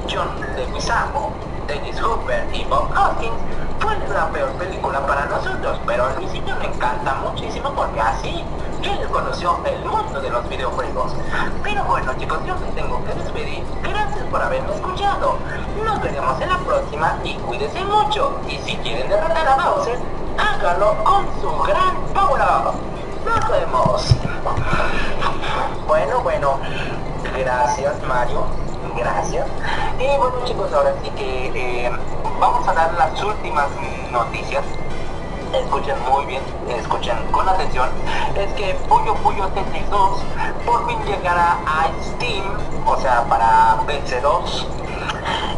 [0.09, 1.33] John Leguizamo,
[1.67, 3.35] Dennis Hooper y Bob Hoskins
[3.79, 8.43] fue la peor película para nosotros, pero a Luisito me encanta muchísimo porque así
[8.83, 11.11] él conoció el mundo de los videojuegos.
[11.63, 13.63] Pero bueno chicos, yo me tengo que despedir.
[13.83, 15.37] Gracias por haberme escuchado.
[15.83, 18.39] Nos veremos en la próxima y cuídense mucho.
[18.47, 19.97] Y si quieren derrotar a Bowser,
[20.37, 22.41] háganlo con su gran power.
[23.25, 24.15] Nos vemos.
[25.87, 26.59] Bueno, bueno.
[27.37, 28.45] Gracias Mario.
[28.95, 29.47] Gracias.
[29.99, 31.91] Y bueno chicos, ahora sí que eh,
[32.39, 33.67] vamos a dar las últimas
[34.11, 34.63] noticias.
[35.53, 37.89] Escuchen muy bien, escuchen con atención,
[38.35, 40.19] es que Puyo Puyo Tetris 2
[40.65, 42.43] por fin llegará a Steam,
[42.85, 44.65] o sea, para PC2,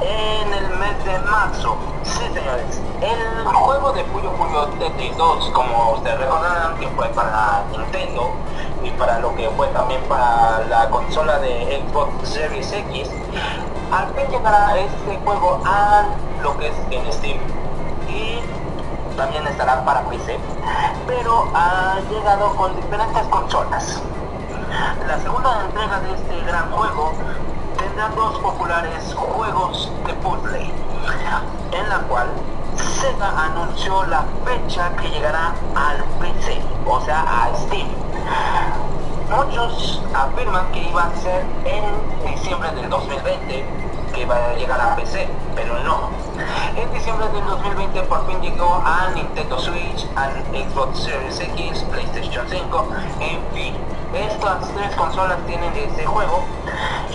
[0.04, 1.76] en el mes de marzo.
[2.04, 7.64] Sí, señores, el juego de Puyo Puyo Tetris 2, como ustedes recordarán, que fue para
[7.72, 8.30] Nintendo
[8.84, 13.10] y para lo que fue también para la consola de Xbox Series X,
[13.92, 16.04] al fin llegará este juego a
[16.42, 17.40] lo que es en Steam.
[18.08, 18.40] Y
[19.16, 20.40] también estará para PC,
[21.08, 24.02] pero ha llegado con diferentes consolas.
[25.08, 27.14] La segunda entrega de este gran juego
[27.78, 30.72] tendrá dos populares juegos de puzzle,
[31.72, 32.28] en la cual
[32.76, 37.88] Sega anunció la fecha que llegará al PC, o sea, a Steam.
[39.30, 43.66] Muchos afirman que iba a ser en diciembre del 2020,
[44.12, 46.10] que iba a llegar a PC, pero no.
[46.76, 52.44] En diciembre del 2020 por fin llegó a Nintendo Switch, a Xbox Series X, PlayStation
[52.50, 52.88] 5,
[53.20, 53.76] en fin.
[54.16, 56.44] Estas tres consolas tienen este juego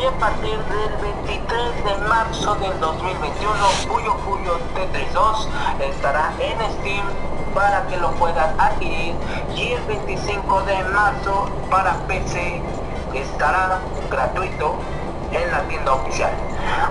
[0.01, 0.97] y a partir del
[1.27, 3.55] 23 de marzo del 2021
[3.89, 5.49] Puyo Puyo Tetris 2
[5.81, 9.15] estará en Steam para que lo puedan adquirir
[9.55, 12.61] y el 25 de marzo para PC
[13.15, 13.79] estará
[14.11, 14.75] gratuito
[15.33, 16.33] en la tienda oficial.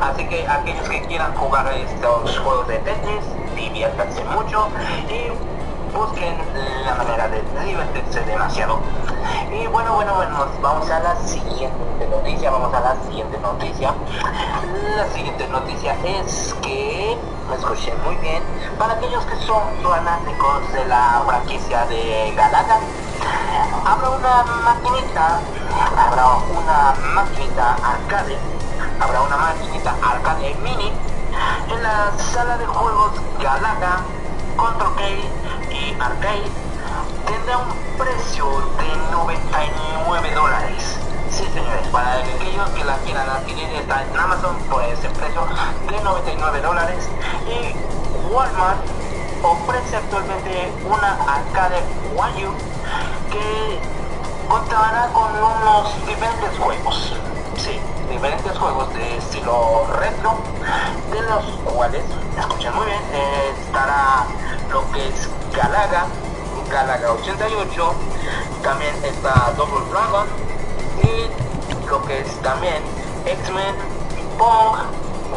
[0.01, 4.69] Así que aquellos que quieran jugar estos juegos de Tetris, diviértanse mucho
[5.09, 5.31] y
[5.95, 6.37] busquen
[6.85, 8.79] la manera de divertirse demasiado.
[9.51, 13.93] Y bueno, bueno, bueno, vamos a la siguiente noticia, vamos a la siguiente noticia.
[14.97, 17.17] La siguiente noticia es que,
[17.49, 18.43] me escuchen muy bien,
[18.77, 22.79] para aquellos que son fanáticos de la franquicia de Galaga,
[23.85, 25.39] habrá una maquinita,
[25.97, 28.37] habrá una maquinita arcade,
[28.99, 30.91] habrá una maquinita arcade mini
[31.69, 34.01] en la sala de juegos Galaga,
[34.57, 35.03] Control K
[35.71, 36.62] y Arcade
[37.25, 38.45] tendrá un precio
[38.77, 40.97] de 99 dólares.
[41.29, 45.47] Sí, señores, para aquellos que la quieran adquirir está en Amazon por ese precio
[45.89, 47.09] de 99 dólares
[47.47, 48.79] y Walmart
[49.43, 51.81] ofrece actualmente una arcade
[52.15, 52.53] One U
[53.31, 53.79] que
[54.47, 57.13] contará con unos diferentes juegos.
[57.57, 60.37] Sí, diferentes juegos de estilo retro,
[61.11, 62.03] de los cuales,
[62.37, 64.25] escuchen muy bien, eh, estará
[64.71, 66.05] lo que es Galaga,
[66.73, 67.93] Galaga 88,
[68.63, 70.25] también está Double Dragon
[71.03, 72.81] y lo que es también
[73.27, 73.75] X-Men,
[74.39, 74.77] Pong,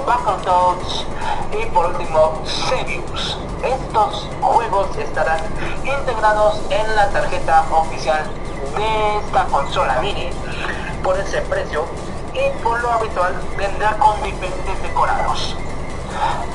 [0.06, 1.04] Battletoads
[1.52, 3.36] y por último Sebius.
[3.62, 5.40] Estos juegos estarán
[5.84, 8.24] integrados en la tarjeta oficial
[8.74, 10.30] de esta consola mini
[11.02, 11.84] por ese precio
[12.32, 15.54] y por lo habitual vendrá con diferentes decorados.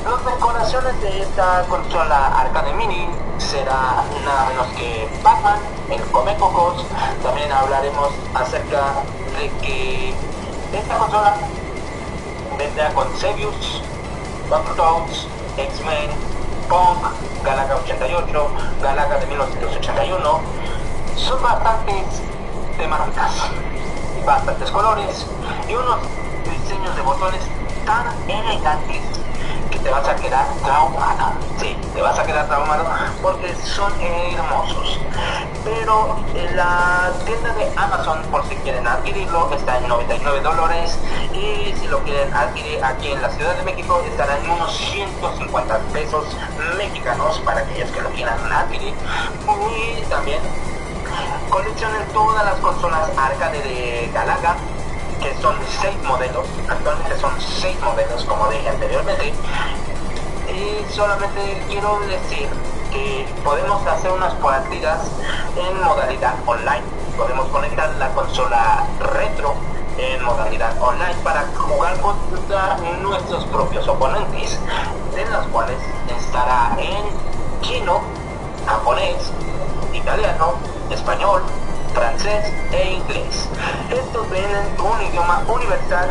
[0.04, 3.06] Las decoraciones de esta consola arcade mini
[3.38, 5.60] será nada menos que Batman,
[5.90, 6.84] el Come Cocos.
[7.22, 8.94] También hablaremos acerca
[9.38, 10.14] de que
[10.72, 11.36] esta consola
[12.58, 13.82] vendrá con Sebius,
[14.48, 15.26] Battletoads,
[15.56, 16.10] X-Men,
[16.68, 20.40] Punk, Galaga 88, Galaga de 1981.
[21.16, 22.22] Son bastantes
[22.76, 23.32] temáticas,
[24.24, 25.26] bastantes colores
[25.68, 25.98] y unos
[26.44, 27.40] diseños de botones
[27.84, 29.21] tan elegantes
[29.82, 31.32] te vas a quedar traumado.
[31.58, 32.84] Sí, te vas a quedar traumado
[33.20, 35.00] porque son hermosos.
[35.64, 40.98] Pero en la tienda de Amazon, por si quieren adquirirlo, está en 99 dólares.
[41.32, 45.78] Y si lo quieren adquirir aquí en la Ciudad de México, estará en unos 150
[45.92, 46.24] pesos
[46.76, 48.94] mexicanos para aquellos que lo quieran adquirir.
[49.70, 50.40] Y también
[51.50, 54.56] coleccionen todas las consolas arcade de Galaga
[55.22, 59.32] que son seis modelos, actualmente son seis modelos como dije anteriormente,
[60.48, 62.48] y solamente quiero decir
[62.90, 65.00] que podemos hacer unas partidas
[65.56, 66.82] en modalidad online,
[67.16, 69.54] podemos conectar la consola retro
[69.96, 74.58] en modalidad online para jugar contra nuestros propios oponentes,
[75.14, 75.78] de los cuales
[76.18, 77.04] estará en
[77.62, 78.00] chino,
[78.66, 79.32] japonés,
[80.90, 81.42] español,
[81.94, 83.48] francés e inglés.
[83.90, 86.10] Estos vienen un idioma universal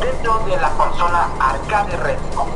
[0.00, 2.46] dentro de la consola arcade retro.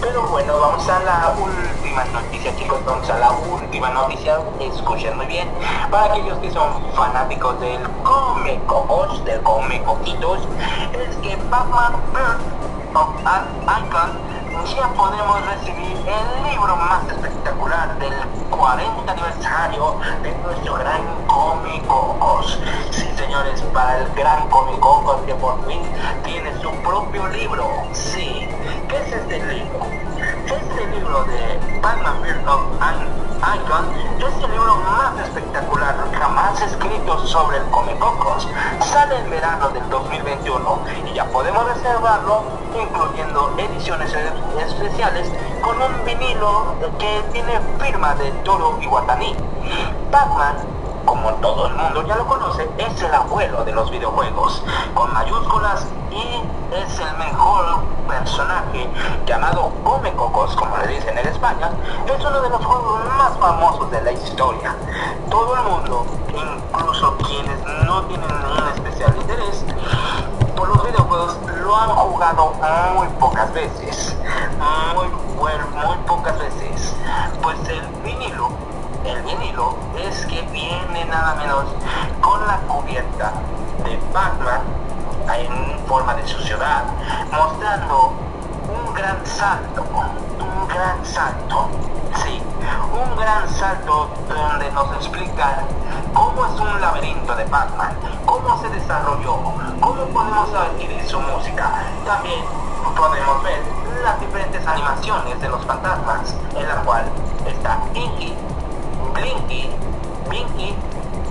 [0.00, 2.78] Pero bueno, vamos a la última noticia, chicos.
[2.84, 4.38] Vamos a la última noticia.
[4.60, 5.48] Escuchen muy bien.
[5.90, 7.82] Para aquellos que son fanáticos del
[8.66, 10.40] Cocos, del Coquitos,
[10.92, 13.46] es que Batman Birth of an
[14.64, 18.14] ya podemos recibir el libro más espectacular del
[18.50, 22.58] 40 aniversario de nuestro gran Come Cocos.
[22.90, 25.82] Sí, señores, para el gran Come Cocos que por fin
[26.24, 27.68] tiene su propio libro.
[27.92, 28.48] Sí,
[28.88, 30.05] ¿qué es este libro?
[30.56, 32.96] Este libro de Batman Birth of an
[33.56, 33.84] Icon
[34.18, 38.48] es el libro más espectacular jamás escrito sobre el Comecocos.
[38.80, 42.42] Sale en verano del 2021 y ya podemos reservarlo
[42.74, 44.14] incluyendo ediciones
[44.58, 45.30] especiales
[45.60, 49.36] con un vinilo que tiene firma de Toro Iwatani.
[50.10, 50.75] Batman
[51.06, 55.86] como todo el mundo ya lo conoce, es el abuelo de los videojuegos, con mayúsculas
[56.10, 56.42] y
[56.74, 57.78] es el mejor
[58.08, 58.90] personaje
[59.24, 61.70] llamado Come Cocos, como le dicen en España,
[62.06, 64.74] es uno de los juegos más famosos de la historia.
[65.30, 69.64] Todo el mundo, incluso quienes no tienen un especial interés
[70.56, 72.52] por los videojuegos, lo han jugado
[72.96, 74.16] muy pocas veces,
[74.94, 75.06] muy,
[75.38, 76.94] bueno, muy pocas veces,
[77.42, 78.65] pues el vinilo
[79.06, 81.64] el vinilo es que viene nada menos
[82.20, 83.32] con la cubierta
[83.84, 84.60] de Batman
[85.34, 86.84] en forma de su ciudad,
[87.30, 88.12] mostrando
[88.68, 91.68] un gran salto, un gran salto,
[92.22, 92.40] sí,
[92.92, 95.62] un gran salto donde nos explica
[96.12, 99.38] cómo es un laberinto de Batman, cómo se desarrolló,
[99.80, 101.70] cómo podemos adquirir su música.
[102.04, 102.44] También
[102.96, 103.60] podemos ver
[104.02, 107.04] las diferentes animaciones de los fantasmas, en la cual
[107.46, 108.34] está Inky,
[109.16, 109.70] Blinky,
[110.28, 110.74] Pinky,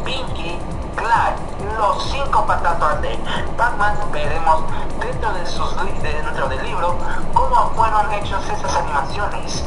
[0.03, 0.57] Pinky,
[0.95, 3.15] Clyde, los cinco fantasmas de
[3.55, 4.63] Batman, veremos
[4.99, 6.95] dentro, de sus, dentro del libro
[7.33, 9.63] cómo fueron hechas esas animaciones,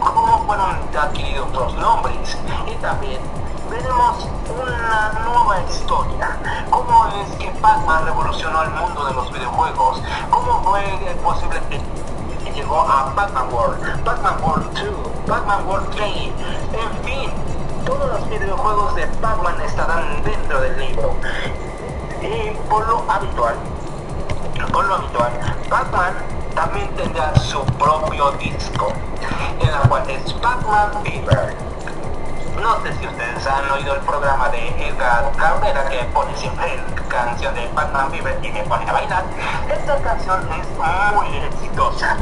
[0.00, 3.20] cómo fueron adquiridos los nombres y también
[3.70, 6.38] veremos una nueva historia,
[6.70, 10.82] cómo es que Batman revolucionó el mundo de los videojuegos, cómo fue
[11.22, 11.60] posible
[12.42, 16.06] que llegó a Batman World, Batman World 2, Batman World 3,
[16.72, 17.30] en fin,
[17.84, 21.14] todos los videojuegos de Batman estarán dentro del libro.
[22.22, 23.54] Y por lo habitual,
[24.72, 25.32] por lo habitual,
[25.68, 26.14] Batman
[26.54, 28.92] también tendrá su propio disco,
[29.60, 31.56] en la cual es Batman Fever.
[32.60, 36.78] No sé si ustedes han oído el programa de Edgar Cabrera que pone siempre
[37.08, 39.24] canción de Batman Fever y me pone a bailar.
[39.68, 42.16] Esta canción es muy exitosa.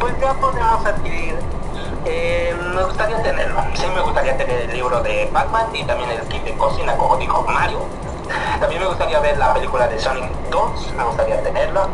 [0.00, 1.38] Pues ya podemos adquirir
[2.04, 3.60] eh, me gustaría tenerlo.
[3.74, 7.16] Sí, me gustaría tener el libro de Batman y también el kit de cocina, como
[7.16, 7.80] dijo Mario.
[8.60, 11.88] También me gustaría ver la película de Sonic 2, me gustaría tenerlo.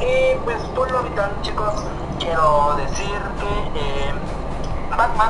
[0.00, 1.74] Y pues por lo habitual, chicos,
[2.18, 4.12] quiero decir que eh,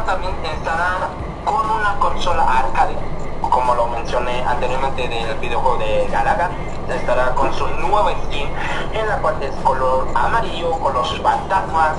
[0.06, 1.08] también estará
[1.44, 2.96] con una consola arcade,
[3.40, 6.50] como lo mencioné anteriormente del videojuego de Galaga.
[6.88, 8.48] Estará con su nueva skin,
[8.94, 11.98] en la cual es color amarillo, con los fantasmas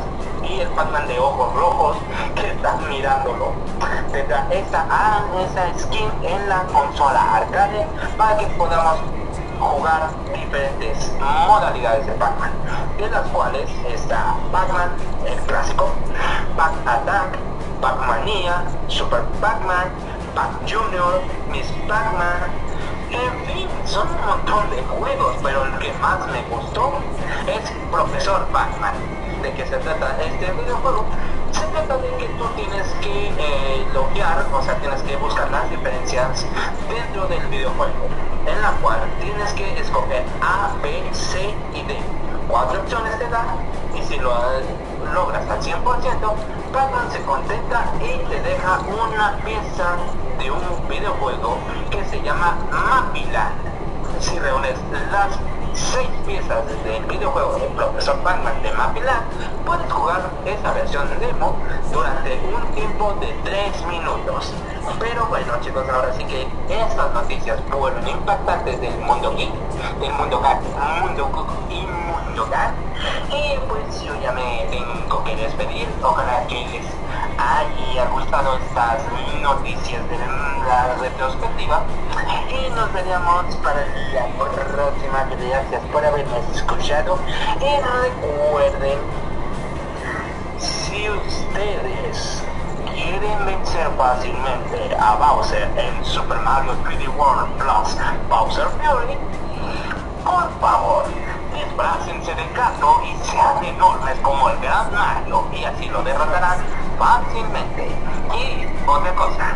[0.50, 1.98] y el Batman de ojos rojos
[2.36, 3.54] que está mirándolo.
[4.12, 7.86] Tendrá esa, ah, esa skin en la consola arcade
[8.18, 9.00] para que podamos
[9.60, 11.12] jugar diferentes
[11.48, 12.52] modalidades de Batman,
[12.98, 14.90] de las cuales está Batman,
[15.26, 15.90] el clásico,
[16.58, 17.38] Bat Attack,
[17.82, 19.90] Batmania, Super Batman,
[20.36, 21.22] Bat Junior,
[21.52, 22.50] Miss Batman,
[23.12, 26.94] en fin, son un montón de juegos, pero el que más me gustó
[27.48, 31.06] es Profesor Batman de qué se trata este videojuego.
[31.52, 35.70] Se trata de que tú tienes que eh, loguear, o sea, tienes que buscar las
[35.70, 36.46] diferencias
[36.90, 38.08] dentro del videojuego,
[38.46, 41.98] en la cual tienes que escoger A, B, C y D.
[42.48, 43.46] Cuatro opciones te da
[43.96, 44.34] y si lo
[45.14, 45.84] logras al 100%,
[46.74, 49.98] Batman se contenta y te deja una pieza
[50.40, 51.58] de un videojuego
[51.90, 53.56] que se llama Mapiland.
[54.20, 54.76] Si reúnes
[55.12, 55.38] las
[55.80, 59.24] seis piezas del videojuego del profesor Batman de Mapiland,
[59.66, 61.56] puedes jugar esa versión demo
[61.92, 64.54] durante un tiempo de 3 minutos.
[65.00, 69.54] Pero bueno chicos, ahora sí que estas noticias fueron impactantes del mundo geek,
[70.00, 70.60] del mundo cat,
[71.02, 72.74] mundo cook y mundo cat.
[73.30, 76.99] Y pues yo ya me tengo que despedir, ojalá que les
[77.40, 79.02] haya gustado estas
[79.42, 81.84] noticias de la retrospectiva
[82.50, 87.18] y nos veremos para la próxima gracias por haberme escuchado
[87.60, 89.00] y recuerden
[90.58, 92.44] si ustedes
[92.94, 97.96] ¿Quieren vencer fácilmente a Bowser en Super Mario 3D World Plus
[98.30, 99.18] Bowser Fury?
[100.24, 101.06] Por favor,
[101.54, 106.60] disfrácense de gato y sean enormes como el Gran Mario y así lo derrotarán
[107.00, 107.88] fácilmente.
[108.36, 109.56] Y otra cosa,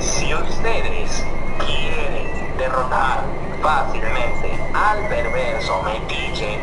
[0.00, 1.24] si ustedes
[1.64, 3.22] quieren derrotar
[3.62, 6.58] fácilmente al perverso metiche,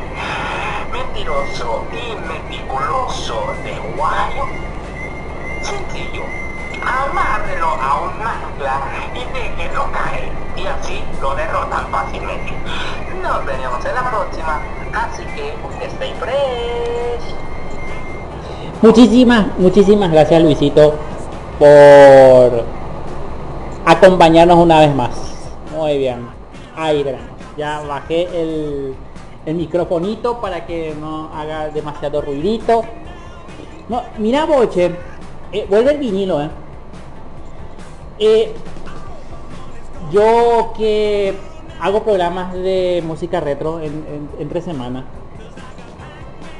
[0.91, 4.47] mentiroso y meticuloso de Wario,
[5.61, 6.23] sencillo,
[6.85, 8.81] amárrelo a un ancla
[9.15, 12.53] y déjenlo caer y así lo derrotan fácilmente.
[13.21, 14.59] Nos veremos en la próxima,
[14.93, 15.55] así que
[15.87, 17.42] stay fresh.
[18.83, 20.95] Muchísimas, muchísimas gracias Luisito
[21.57, 22.65] por
[23.85, 25.11] acompañarnos una vez más.
[25.73, 26.27] Muy bien.
[26.75, 27.21] Ahí verán.
[27.57, 28.93] Ya bajé el,
[29.45, 32.83] el microfonito para que no haga demasiado ruidito.
[33.87, 34.91] No, mira Boche,
[35.53, 36.49] eh, vuelve el vinilo, eh.
[38.19, 38.53] Eh,
[40.11, 41.33] yo que
[41.79, 45.05] hago programas de música retro en, en- entre semanas,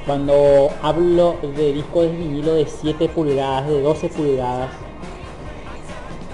[0.06, 4.70] cuando hablo de discos de vinilo de 7 pulgadas, de 12 pulgadas,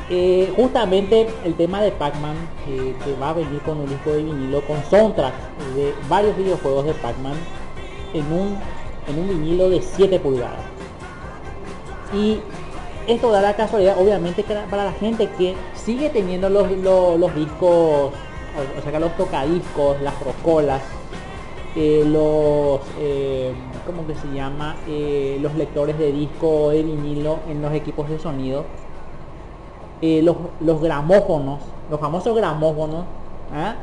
[0.09, 4.23] eh, justamente el tema de Pac-Man, que, que va a venir con un disco de
[4.23, 5.33] vinilo, con soundtrack
[5.75, 7.35] de varios videojuegos de Pac-Man,
[8.13, 8.57] en un,
[9.07, 10.65] en un vinilo de 7 pulgadas.
[12.13, 12.39] Y
[13.05, 17.69] esto da la casualidad, obviamente, para la gente que sigue teniendo los, los, los discos,
[17.69, 20.81] o, o sea, que los tocadiscos, las rocolas,
[21.75, 23.53] eh, los, eh,
[23.85, 24.75] ¿cómo que se llama?
[24.87, 28.65] Eh, los lectores de disco de vinilo en los equipos de sonido.
[30.01, 31.59] Eh, los, los gramófonos,
[31.89, 33.05] los famosos gramófonos.
[33.53, 33.75] ¿ah?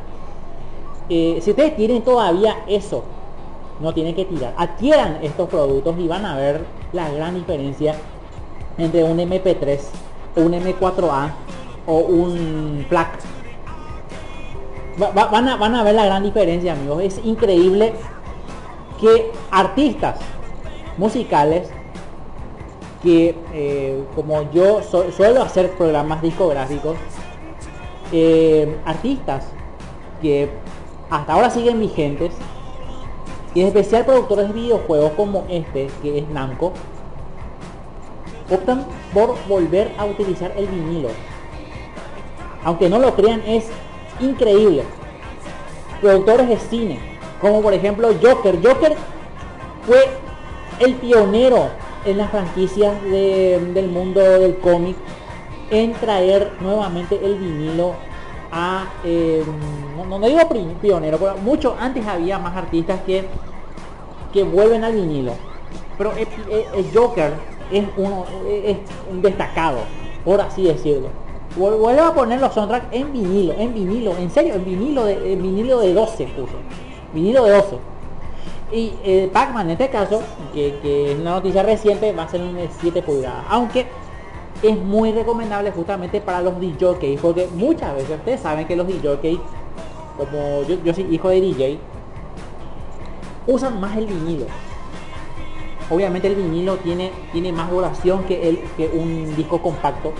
[1.08, 3.04] Si ustedes tienen todavía eso,
[3.80, 4.54] no tienen que tirar.
[4.56, 7.94] Adquieran estos productos y van a ver la gran diferencia
[8.78, 9.80] entre un MP3,
[10.36, 11.30] un M4A
[11.86, 13.35] o un FLAC.
[15.00, 17.02] Va- va- van, a, van a ver la gran diferencia, amigos.
[17.02, 17.92] Es increíble
[19.00, 20.18] que artistas
[20.96, 21.68] musicales
[23.02, 26.96] que eh, como yo su- suelo hacer programas discográficos,
[28.12, 29.44] eh, artistas
[30.22, 30.48] que
[31.10, 32.32] hasta ahora siguen vigentes
[33.54, 36.72] y en especial productores de videojuegos como este, que es Namco,
[38.50, 41.08] optan por volver a utilizar el vinilo.
[42.64, 43.68] Aunque no lo crean, es
[44.20, 44.82] increíble.
[46.00, 46.98] Productores de cine,
[47.40, 48.56] como por ejemplo Joker.
[48.62, 48.94] Joker
[49.86, 50.08] fue
[50.78, 51.68] el pionero
[52.04, 54.96] en las franquicias de- del mundo del cómic
[55.70, 57.94] en traer nuevamente el vinilo
[58.52, 59.42] a eh,
[59.96, 60.40] no, no digo
[60.80, 63.24] pionero pero mucho antes había más artistas que
[64.32, 65.32] que vuelven al vinilo
[65.98, 67.32] pero el, Joker
[67.72, 68.76] es uno es
[69.10, 69.78] un destacado
[70.24, 71.08] por así decirlo
[71.56, 75.80] vuelve a poner los soundtracks en vinilo en vinilo en serio en vinilo de vinilo
[75.80, 76.54] de 12 puso
[77.12, 77.76] vinilo de 12
[78.72, 82.40] y eh, Pac-Man en este caso, que, que es una noticia reciente, va a ser
[82.40, 83.44] un de 7 pulgadas.
[83.48, 83.86] Aunque
[84.62, 89.38] es muy recomendable justamente para los DJs, porque muchas veces ustedes saben que los DJs,
[90.16, 91.78] como yo, yo soy hijo de DJ,
[93.46, 94.46] usan más el vinilo.
[95.88, 100.12] Obviamente el vinilo tiene, tiene más duración que, el, que un disco compacto,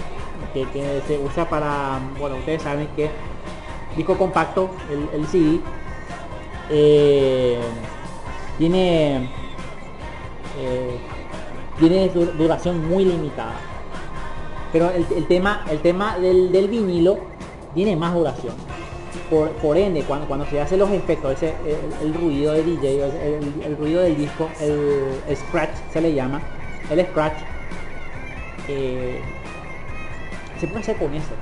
[0.64, 3.10] que, se usa para, bueno, ustedes saben que
[3.96, 5.60] disco compacto, el, el CD,
[6.70, 7.58] eh,
[8.58, 9.28] tiene
[10.58, 10.98] eh,
[11.78, 13.54] tiene du- duración muy limitada.
[14.72, 17.18] Pero el, el tema el tema del, del vinilo
[17.74, 18.54] tiene más duración.
[19.30, 21.54] Por, por ende cuando, cuando se hacen los efectos ese
[22.02, 23.02] el, ruido de DJ
[23.64, 26.40] el, ruido del disco el, el scratch se le llama
[26.90, 27.34] el scratch
[28.68, 29.20] eh,
[30.58, 31.34] se puede hacer con eso.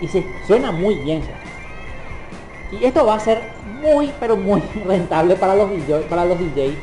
[0.00, 1.22] Y se suena muy bien
[2.80, 3.40] y esto va a ser
[3.80, 5.70] muy pero muy rentable para los
[6.08, 6.74] para los DJs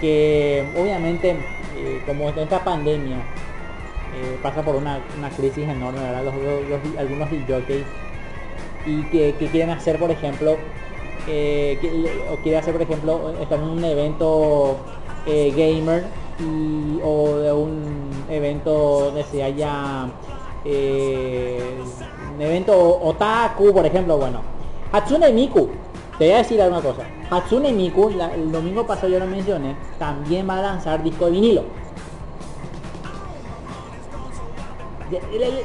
[0.00, 6.24] que obviamente eh, como esta pandemia eh, pasa por una, una crisis enorme ¿verdad?
[6.24, 6.34] Los,
[6.98, 7.84] algunos DJs
[8.86, 10.56] y que, que quieren hacer por ejemplo
[11.28, 11.78] eh,
[12.30, 14.78] o quiere hacer por ejemplo estar en un evento
[15.26, 16.04] eh, gamer
[16.40, 20.06] y, o de un evento donde se haya
[20.64, 21.78] eh,
[22.34, 24.40] un evento otaku por ejemplo bueno.
[24.92, 25.68] Hatsune Miku
[26.18, 27.02] te voy a decir alguna cosa.
[27.30, 31.64] Hatsune Miku el domingo pasado yo lo mencioné también va a lanzar disco de vinilo.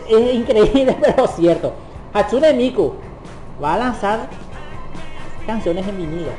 [0.09, 1.73] Es increíble pero cierto.
[2.13, 2.93] Hatsune Miku
[3.63, 4.28] va a lanzar
[5.45, 6.32] canciones en vinilo.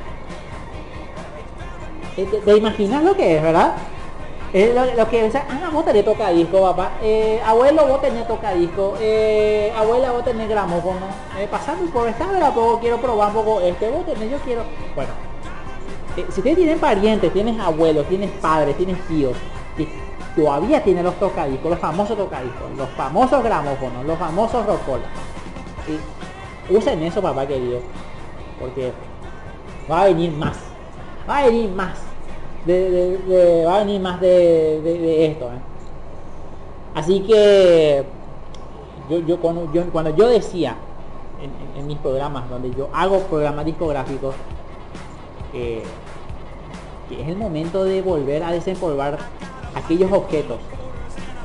[2.16, 3.74] ¿Te, te- te imaginas lo que es, verdad?
[4.52, 6.92] Es lo, que dice, ah, vos tenés tocadisco, papá.
[7.02, 8.94] Eh, abuelo, vos tenés tocadisco.
[9.00, 11.06] Eh, abuela, vos tenés gramófono.
[11.38, 13.90] Eh, pasando por esta hora, quiero probar un poco este.
[13.90, 14.62] Vos yo quiero.
[14.94, 15.10] Bueno,
[16.16, 19.36] eh, si ustedes tienen parientes, tienes abuelos, tienes padres, tienes tíos,
[19.76, 19.88] que
[20.34, 25.04] todavía tienen los tocadiscos, los famosos tocadiscos, los famosos gramófonos, los famosos rocola.
[26.70, 27.80] Y usen eso, papá querido.
[28.58, 28.92] Porque
[29.90, 30.56] va a venir más.
[31.28, 31.98] Va a venir más.
[32.66, 35.46] De, de- de- más de, de- esto.
[35.46, 35.58] ¿eh?
[36.94, 38.04] Así que
[39.08, 40.76] yo, yo, cuando, yo, cuando yo decía
[41.76, 44.34] en, mis programas, donde yo hago programas discográficos,
[45.54, 45.82] eh,
[47.08, 49.18] que es el momento de volver a desempolvar
[49.74, 50.58] aquellos objetos.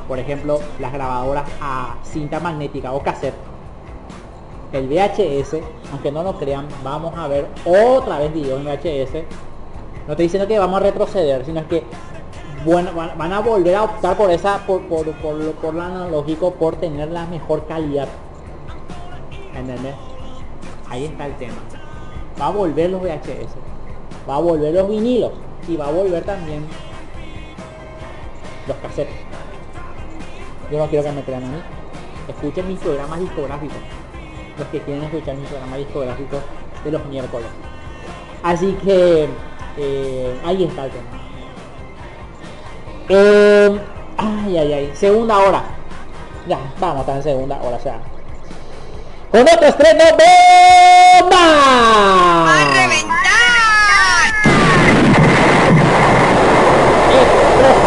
[0.07, 3.35] Por ejemplo, las grabadoras a cinta magnética o cassette.
[4.73, 5.57] El VHS,
[5.91, 9.23] aunque no lo crean, vamos a ver otra vez video en VHS.
[10.07, 11.83] No estoy diciendo que vamos a retroceder, sino que
[12.65, 16.75] bueno, van, a volver a optar por esa, por, por, por, por lo analógico, por
[16.75, 18.07] tener la mejor calidad.
[19.55, 19.95] ¿Entendés?
[20.89, 21.57] Ahí está el tema.
[22.39, 23.55] Va a volver los VHS,
[24.29, 25.31] va a volver los vinilos
[25.67, 26.65] y va a volver también
[28.67, 29.15] los cassettes.
[30.71, 31.61] Yo no quiero que me crean a mí.
[32.27, 33.77] Escuchen mis programas discográficos.
[34.57, 36.39] Los que quieren escuchar mis programas discográficos
[36.83, 37.47] de los miércoles.
[38.43, 39.27] Así que
[39.77, 41.21] eh, ahí está el tema.
[43.09, 43.79] Eh,
[44.17, 44.91] ay, ay, ay.
[44.95, 45.63] Segunda hora.
[46.47, 47.99] Ya, vamos a estar en segunda hora ya.
[49.31, 51.37] Con otro estreno bomba.
[52.47, 53.21] ¡A reventar!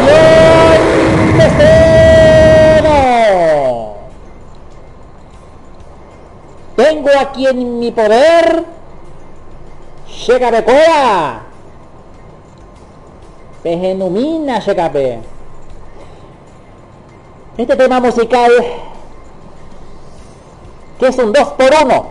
[0.04, 2.98] ¡Explosión de estreno!
[6.76, 8.64] Tengo aquí en mi poder
[13.64, 15.20] Pejenumina Shekabe
[17.56, 18.52] Este tema musical
[20.98, 22.06] que es un 2 por 1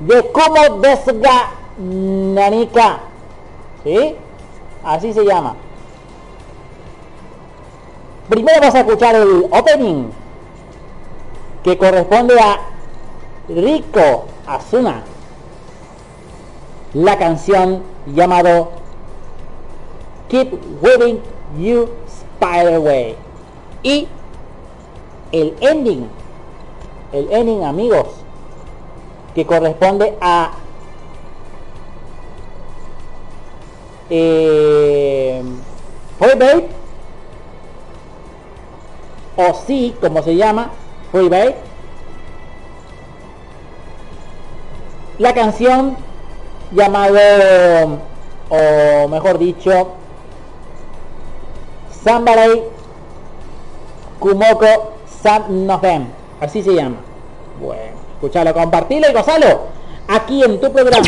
[0.00, 2.98] de como desga nanika
[3.82, 4.14] ¿sí?
[4.84, 5.56] así se llama.
[8.28, 10.10] Primero vas a escuchar el opening
[11.64, 12.60] que corresponde a
[13.48, 15.02] Rico Asuna
[16.92, 18.70] la canción llamado
[20.28, 21.20] Keep Waving
[21.58, 23.16] You Spiderway
[23.82, 24.08] y
[25.32, 26.08] el ending
[27.12, 28.08] el ending amigos
[29.34, 30.52] que corresponde a
[34.10, 35.42] eh,
[36.18, 36.64] Freebird
[39.36, 40.70] o sí como se llama
[41.12, 41.54] Freebird
[45.18, 45.96] la canción
[46.72, 47.98] llamado
[48.48, 49.92] o mejor dicho
[52.06, 52.62] Somebody
[54.20, 54.94] Kumoko
[55.50, 56.06] Novem
[56.40, 56.98] así se llama.
[57.60, 59.62] Bueno escuchalo compartilo y gozalo
[60.06, 61.02] aquí en tu programa.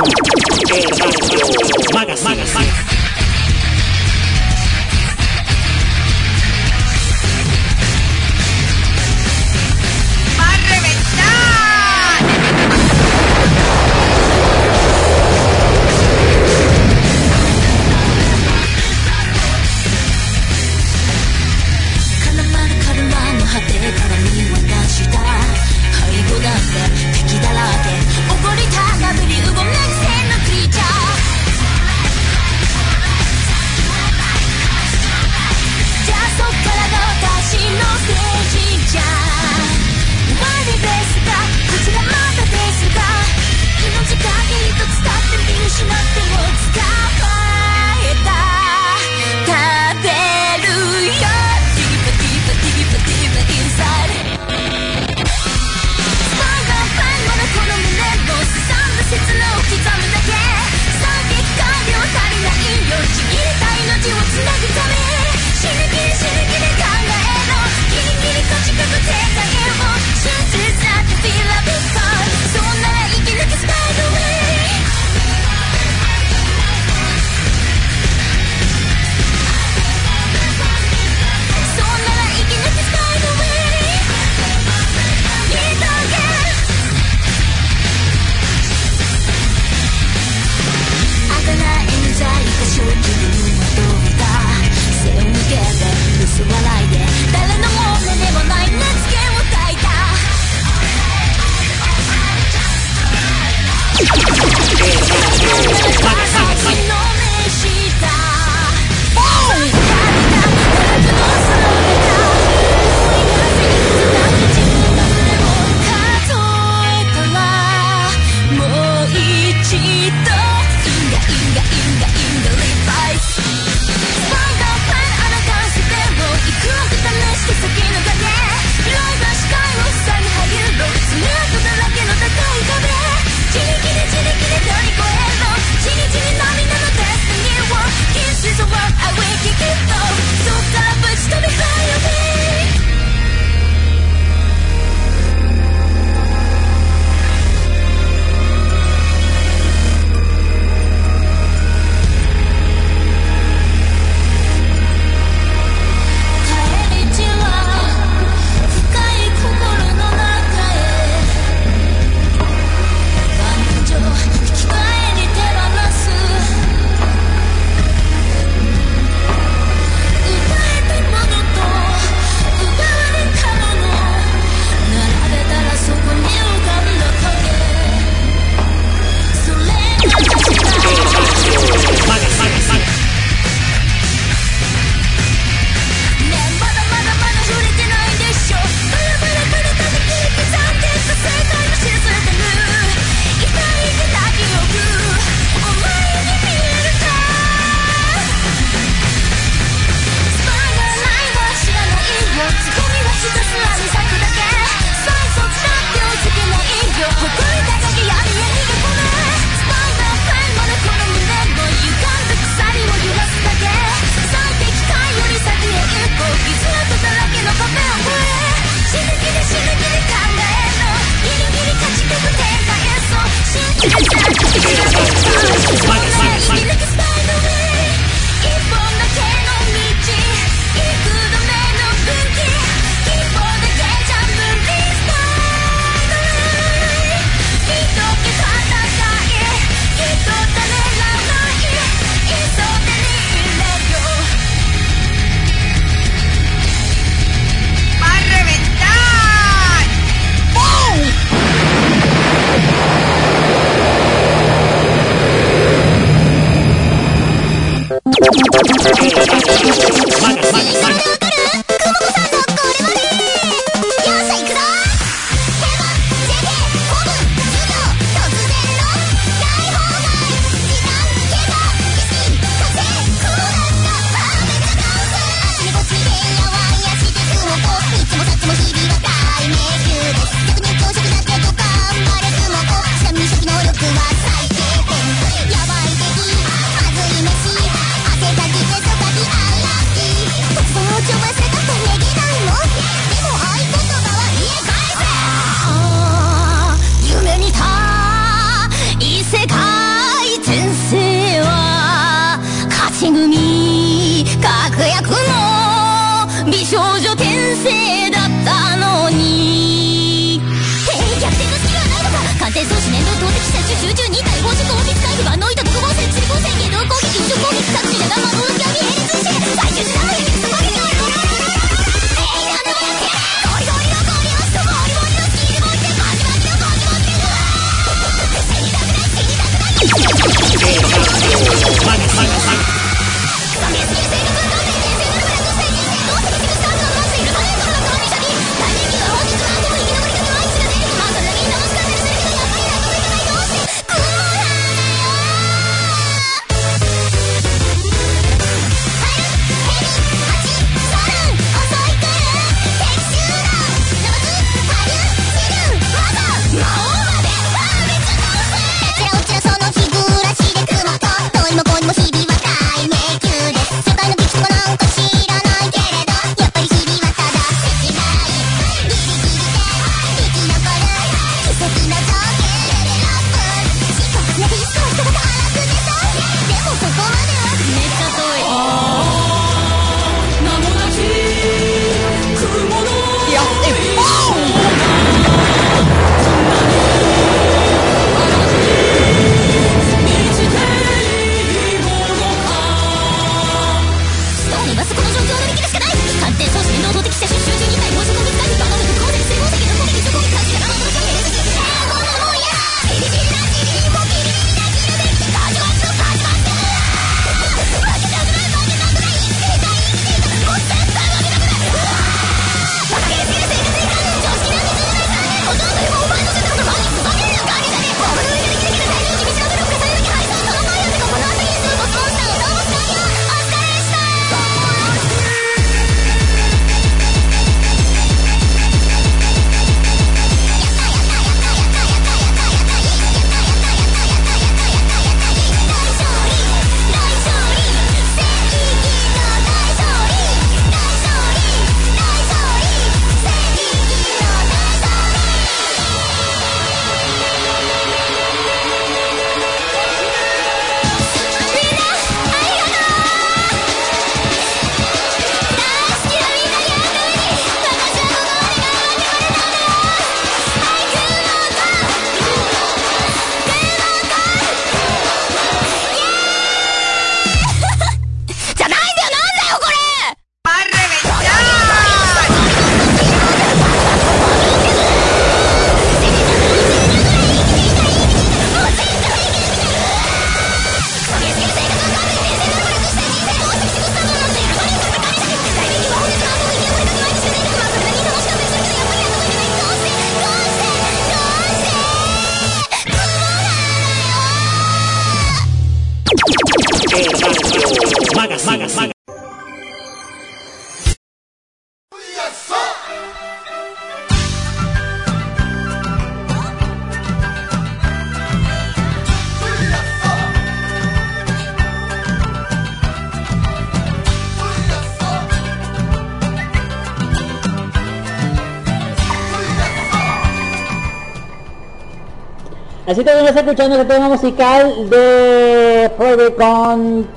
[523.49, 527.09] Escuchando el tema musical de Private con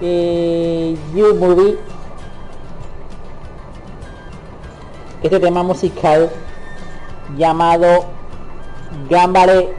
[0.00, 1.76] eh, You Movie.
[5.22, 6.30] Este tema musical
[7.36, 8.06] llamado
[9.10, 9.74] Gambare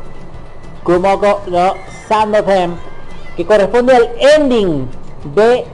[0.83, 1.73] Kumoko no
[2.07, 2.75] Sandotem
[3.35, 4.87] que corresponde al ending
[5.33, 5.65] de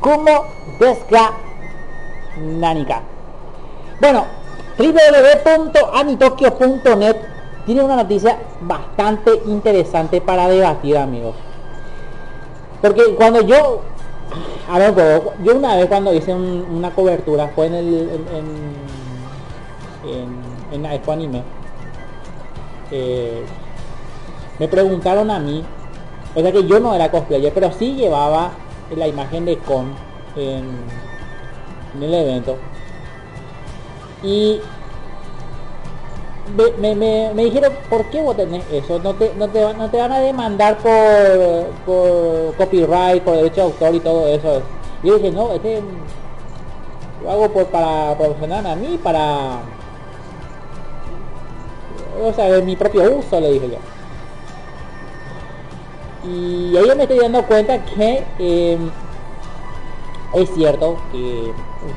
[0.00, 0.44] Kumo
[0.78, 1.32] Deska
[2.38, 3.02] Nanika.
[4.00, 4.24] Bueno,
[4.78, 7.16] www.anitokyo.net
[7.66, 8.38] tiene una noticia
[8.96, 11.34] bastante interesante para debatir, amigos.
[12.80, 13.82] Porque cuando yo,
[14.70, 14.94] a ver,
[15.44, 18.26] yo- una vez cuando hice un- una cobertura fue en el en,
[20.08, 21.42] en, en, en Anime,
[22.90, 23.44] eh,
[24.58, 25.62] me preguntaron a mí,
[26.34, 28.50] o sea que yo no era cosplayer, pero sí llevaba
[28.94, 29.92] la imagen de Con
[30.36, 32.56] en el evento.
[34.22, 34.60] Y
[36.56, 38.98] me, me, me, dijeron, ¿por qué vos tenés eso?
[38.98, 43.62] No te, no te, no te van a demandar por, por copyright, por derecho de
[43.62, 44.62] autor y todo eso.
[45.02, 45.82] Y yo dije, no, este
[47.22, 49.60] lo hago por, para promocionar a mí, para...
[52.22, 53.78] O sea, de mi propio uso, le dije yo.
[56.28, 58.78] Y ahí me estoy dando cuenta que eh,
[60.34, 61.52] es cierto que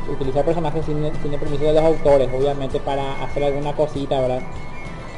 [0.09, 4.41] utilizar personajes sin, sin el permiso de los autores, obviamente para hacer alguna cosita, ¿verdad?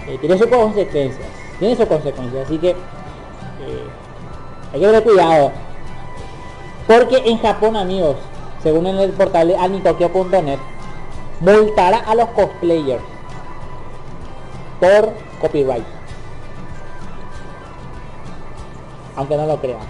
[0.08, 1.28] Eh, tiene sus consecuencias,
[1.60, 2.76] tiene sus consecuencias, así que eh,
[4.74, 5.52] hay que tener cuidado.
[6.88, 8.16] Porque en Japón, amigos,
[8.64, 10.60] según en el portal de anitokyo.net,
[11.40, 13.04] multará a los cosplayers
[14.80, 15.86] por copyright.
[19.16, 19.82] Aunque no lo crean.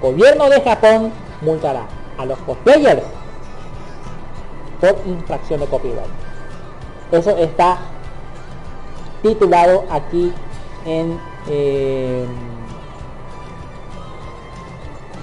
[0.00, 1.86] Gobierno de Japón multará
[2.18, 3.02] a los cosplayers
[4.82, 6.10] por infracción de copyright.
[7.12, 7.78] Eso está
[9.22, 10.32] titulado aquí
[10.84, 12.26] en eh,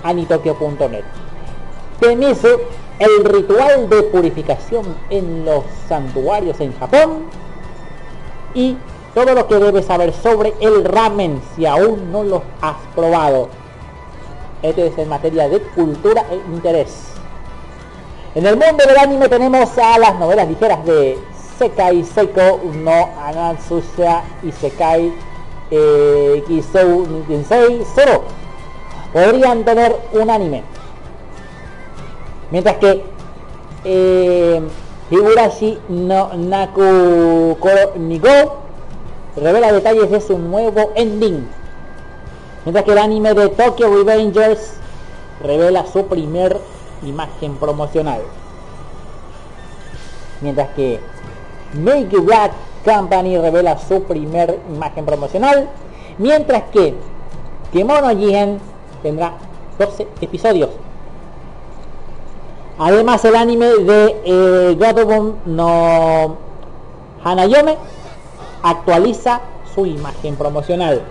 [0.03, 1.03] anitokyo.net.
[2.99, 7.25] El ritual de purificación en los santuarios en Japón
[8.53, 8.77] y
[9.13, 13.49] todo lo que debes saber sobre el ramen si aún no lo has probado.
[14.61, 17.08] Este es en materia de cultura e interés.
[18.39, 21.17] En el mundo del anime tenemos a las novelas ligeras de
[21.57, 25.13] Sekai Seiko no Anatsuya y Sekai
[25.69, 27.05] eh, Kisou
[27.93, 28.23] Zero.
[29.11, 30.63] Podrían tener un anime.
[32.49, 33.03] Mientras que
[33.83, 34.61] eh,
[35.11, 38.57] Higurashi no Naku Koro
[39.35, 41.45] revela detalles de su nuevo ending.
[42.63, 44.75] Mientras que el anime de Tokyo Revengers
[45.43, 46.57] revela su primer
[47.03, 48.21] imagen promocional.
[50.41, 50.99] Mientras que
[51.73, 52.51] Make Black
[52.83, 55.69] Company revela su primer imagen promocional.
[56.17, 56.95] Mientras que
[57.71, 58.59] Kemono Jigen
[59.03, 59.33] tendrá
[59.77, 60.69] 12 episodios.
[62.77, 66.37] Además el anime de eh, Gotobun no
[67.23, 67.77] Hanayome
[68.63, 69.41] actualiza
[69.75, 71.01] su imagen promocional.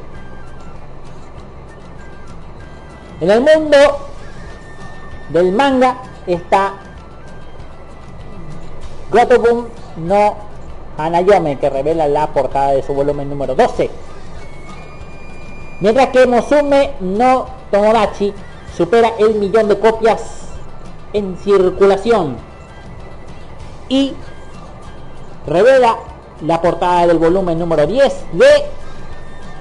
[3.20, 3.76] En el mundo
[5.30, 5.96] del manga
[6.26, 6.74] está
[9.10, 10.36] Gotobun no
[10.98, 13.88] Hanayome que revela la portada de su volumen número 12.
[15.80, 18.34] Mientras que Mosume no Tomodachi
[18.76, 20.48] supera el millón de copias
[21.12, 22.36] en circulación
[23.88, 24.12] y
[25.46, 25.96] revela
[26.44, 28.46] la portada del volumen número 10 de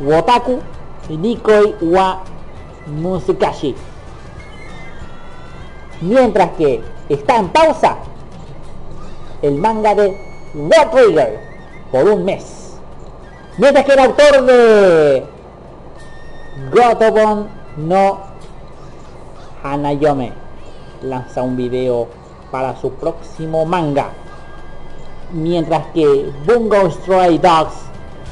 [0.02, 0.60] Wotaku
[1.10, 2.22] Nikoi wa
[2.88, 3.76] Musukashi.
[6.02, 7.98] Mientras que está en pausa
[9.42, 10.18] el manga de
[10.54, 11.40] World Trigger
[11.92, 12.78] por un mes.
[13.58, 15.26] Mientras que el autor de
[16.72, 17.48] Gotobon
[17.78, 18.20] no
[19.64, 20.34] Hanayome
[21.04, 22.08] lanza un video
[22.52, 24.10] para su próximo manga.
[25.32, 27.76] Mientras que Bungo Stray Dogs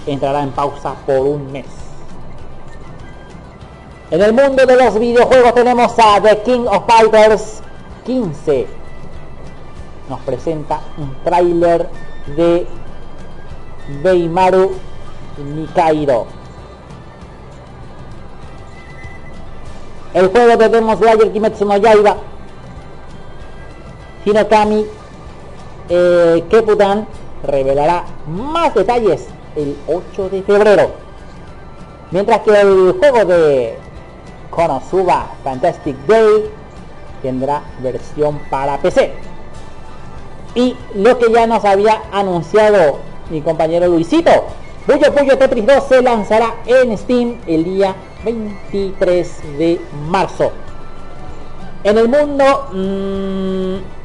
[0.06, 1.85] entrará en pausa por un mes.
[4.12, 7.62] En el mundo de los videojuegos tenemos a The King of Fighters
[8.06, 8.68] 15.
[10.10, 11.90] Nos presenta un tráiler
[12.36, 12.68] de
[14.04, 14.74] Beimaru
[15.56, 16.28] Nikairo.
[20.14, 22.18] El juego de Demon Slayer Kimetsu no Yaiba
[24.24, 24.86] Hinokami
[25.90, 27.08] eh, Keputan
[27.44, 29.26] revelará más detalles
[29.56, 30.92] el 8 de febrero.
[32.12, 33.85] Mientras que el juego de
[34.56, 36.50] Konosuba Fantastic Day
[37.22, 39.14] tendrá versión para PC.
[40.56, 43.00] Y lo que ya nos había anunciado
[43.30, 44.32] mi compañero Luisito,
[44.86, 50.52] Puyo Puyo Tetris 2 se lanzará en Steam el día 23 de marzo.
[51.84, 52.68] En el mundo...
[52.72, 53.96] mmm,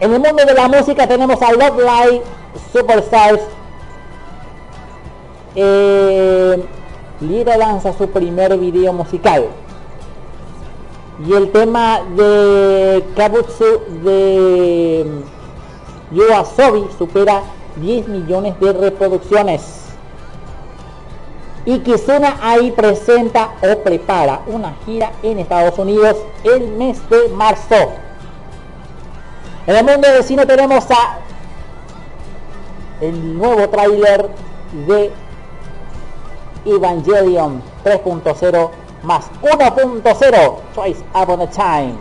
[0.00, 2.22] en el mundo de la música tenemos a Love Live
[2.72, 3.42] Superstars.
[5.56, 6.64] Eh,
[7.20, 9.46] Lira lanza su primer video musical.
[11.26, 15.04] Y el tema de Kabutsu de
[16.12, 17.42] Yoasobi supera
[17.76, 19.86] 10 millones de reproducciones.
[21.64, 27.74] Y Kizuna ahí presenta o prepara una gira en Estados Unidos el mes de marzo.
[29.66, 31.18] En el mundo de cine tenemos a
[33.00, 34.30] el nuevo tráiler
[34.86, 35.12] de
[36.64, 38.70] Evangelion 3.0
[39.02, 41.94] más 1.0 Twice Upon a Time.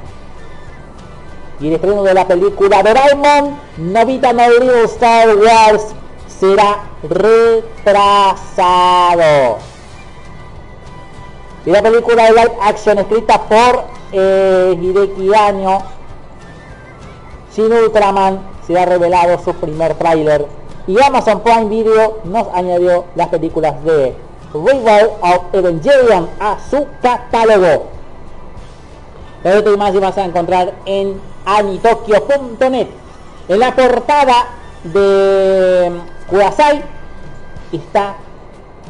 [1.59, 5.87] Y el estreno de la película Doraemon Novita No Little Star Wars
[6.27, 8.47] será retrasado.
[11.65, 15.79] Y la película de live action escrita por eh, Hideki Anno
[17.51, 20.45] Sin Ultraman se ha revelado su primer tráiler
[20.87, 24.15] y Amazon Prime Video nos añadió las películas de
[24.53, 27.87] Rival of Evangelion a su catálogo.
[29.43, 32.87] Todo y más y vas a encontrar en anitokyo.net.
[33.47, 34.47] En la portada
[34.83, 35.91] de
[36.29, 36.83] Kurasai
[37.71, 38.15] está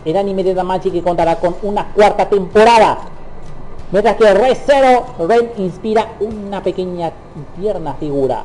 [0.06, 2.98] el anime de Damachi que contará con una cuarta temporada.
[3.92, 8.44] Mientras que Red Zero Ren inspira una pequeña y tierna figura.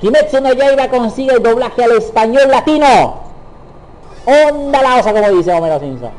[0.00, 3.33] Kimetsu no Yaiba consigue el doblaje al español latino.
[4.26, 6.10] Onda la osa como dice Homero Simpson.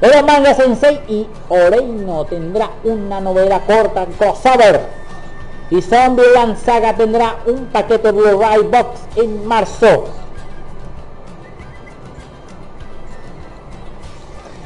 [0.00, 4.80] El manga Sensei y Oreino tendrá una novela corta crossover.
[5.70, 10.04] Y Zombieland Saga tendrá un paquete Blu-ray box en marzo.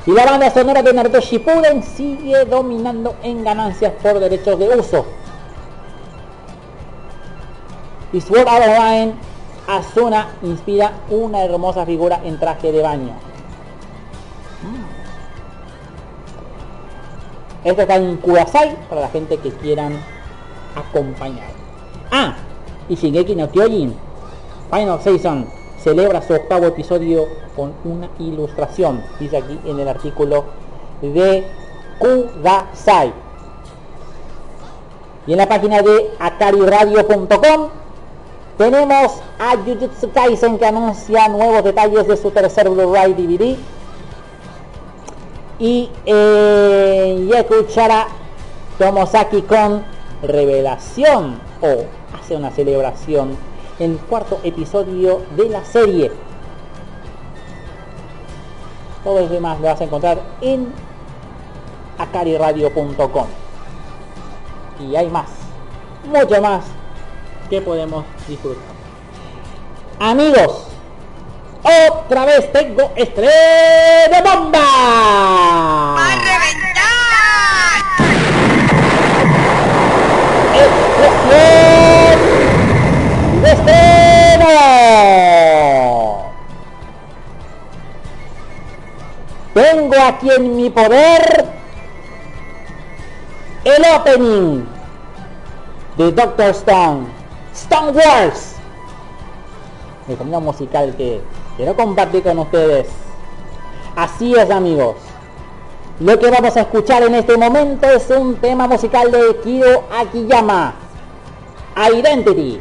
[0.07, 5.05] Y la banda sonora de Naruto Shippuden sigue dominando en ganancias por derechos de uso.
[8.13, 9.15] Y Sword Art Online
[9.69, 13.13] Asuna inspira una hermosa figura en traje de baño.
[17.63, 20.01] Esto está en Kudasai para la gente que quieran
[20.75, 21.51] acompañar.
[22.11, 22.35] Ah,
[22.89, 23.95] y Shingeki no Kyojin
[24.71, 25.47] Final Season
[25.79, 30.45] celebra su octavo episodio con una ilustración, dice aquí en el artículo
[31.03, 31.47] de
[31.99, 33.13] Kudasai.
[35.27, 37.78] Y en la página de akariradio.com
[38.59, 43.57] tenemos a Jujutsu Kaisen que anuncia nuevos detalles de su tercer Blu-ray DVD.
[45.61, 48.09] Y eh, Yakuchara
[48.79, 49.85] Tomosaki con
[50.23, 51.85] revelación o
[52.19, 53.37] hace una celebración
[53.79, 56.11] en el cuarto episodio de la serie.
[59.05, 60.73] Todo lo demás lo vas a encontrar en
[61.97, 63.27] akariradio.com.
[64.81, 65.29] Y hay más,
[66.13, 66.65] mucho más
[67.49, 68.63] que podemos disfrutar.
[70.01, 70.67] Amigos,
[71.63, 74.59] otra vez tengo estreno bomba.
[74.59, 76.79] ¡Va a reventar!
[81.35, 82.19] ¡Explosión
[83.43, 84.55] de estreno!
[89.55, 91.47] Tengo aquí en mi poder
[93.65, 94.65] el opening
[95.97, 97.07] de Doctor Stone,
[97.63, 98.55] Stone Wars,
[100.09, 101.21] el camino musical que
[101.57, 102.87] quiero compartir con ustedes.
[103.97, 104.95] Así es amigos,
[105.99, 110.75] lo que vamos a escuchar en este momento es un tema musical de Kiro Akiyama.
[111.77, 112.61] Identity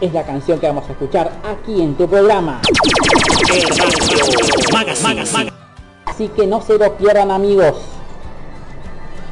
[0.00, 2.60] es la canción que vamos a escuchar aquí en tu programa.
[6.06, 7.76] Así que no se lo pierdan amigos.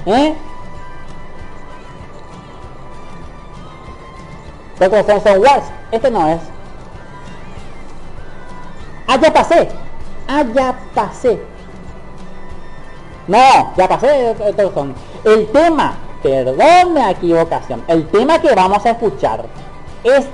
[0.07, 0.35] ¿Eh?
[4.79, 5.65] Doctor Stone Wars.
[5.91, 6.41] Este no es.
[9.07, 9.69] Ah, ya pasé.
[10.29, 11.41] Ah, ya pasé.
[13.27, 14.95] No, ya pasé Doctor Stone.
[15.25, 17.83] El tema, perdón la equivocación.
[17.89, 19.45] El tema que vamos a escuchar
[20.05, 20.27] es...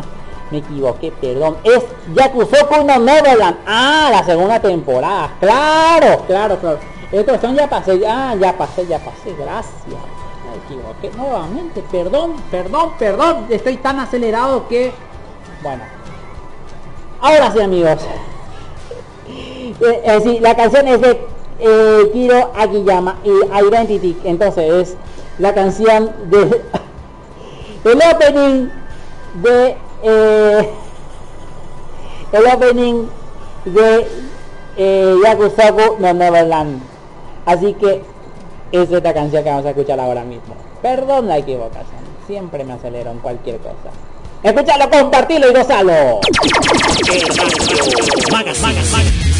[0.50, 1.56] me equivoqué, perdón.
[1.64, 1.84] Es
[2.14, 3.58] Yakusoku no Neverland.
[3.66, 5.30] Ah, la segunda temporada.
[5.40, 6.78] Claro, claro, claro.
[7.10, 8.00] Doctor Stone ya pasé.
[8.06, 9.34] Ah, ya pasé, ya pasé.
[9.34, 10.17] Gracias
[10.68, 14.92] equivoqué nuevamente, perdón, perdón, perdón, estoy tan acelerado que...
[15.62, 15.82] Bueno,
[17.20, 17.98] ahora sí amigos,
[19.28, 21.20] eh, eh, la canción es de
[21.58, 24.96] eh, Kiro Akiyama y Identity, entonces es
[25.38, 26.62] la canción de
[27.84, 28.68] el opening
[29.42, 30.70] de eh,
[32.32, 33.06] el opening
[33.64, 34.06] de
[34.76, 36.80] eh, Yakusoku no Neverland.
[37.46, 38.02] Así que
[38.72, 40.54] es esta canción que vamos a escuchar ahora mismo.
[40.82, 43.90] Perdón la equivocación, siempre me acelero en cualquier cosa.
[44.42, 46.20] Escúchalo, compartilo y gozalo.
[48.30, 48.82] Magazine.
[48.82, 49.37] 思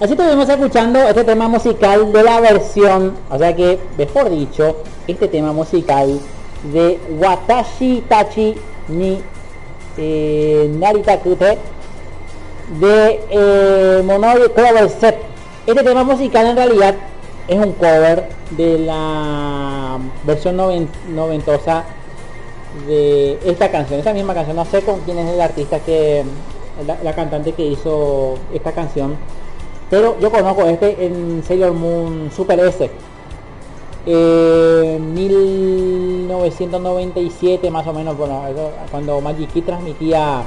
[0.00, 5.28] Así estuvimos escuchando este tema musical de la versión, o sea que, mejor dicho, este
[5.28, 6.18] tema musical
[6.72, 8.54] de Watashi Tachi
[8.88, 9.20] ni
[9.98, 11.58] eh, Naritakute
[12.80, 15.18] de eh, Monori Cover Set.
[15.66, 16.94] Este tema musical en realidad
[17.46, 21.84] es un cover de la versión noventosa
[22.86, 24.00] de esta canción.
[24.00, 26.24] Esa misma canción, no sé con quién es el artista que,
[27.04, 29.18] la cantante que hizo esta canción
[29.90, 32.90] pero yo conozco este en Sailor Moon Super S.
[34.06, 40.42] Eh, 1997 más o menos, bueno, eso, cuando Magic Key transmitía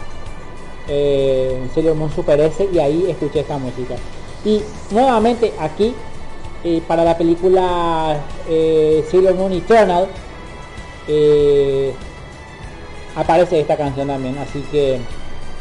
[0.87, 3.95] eh, Sailor Moon Super S y ahí escuché esta música.
[4.45, 4.61] Y
[4.91, 5.93] nuevamente aquí
[6.63, 10.07] eh, para la película eh, Sailor Moon Eternal
[11.09, 11.93] eh,
[13.15, 14.97] aparece esta canción también, así que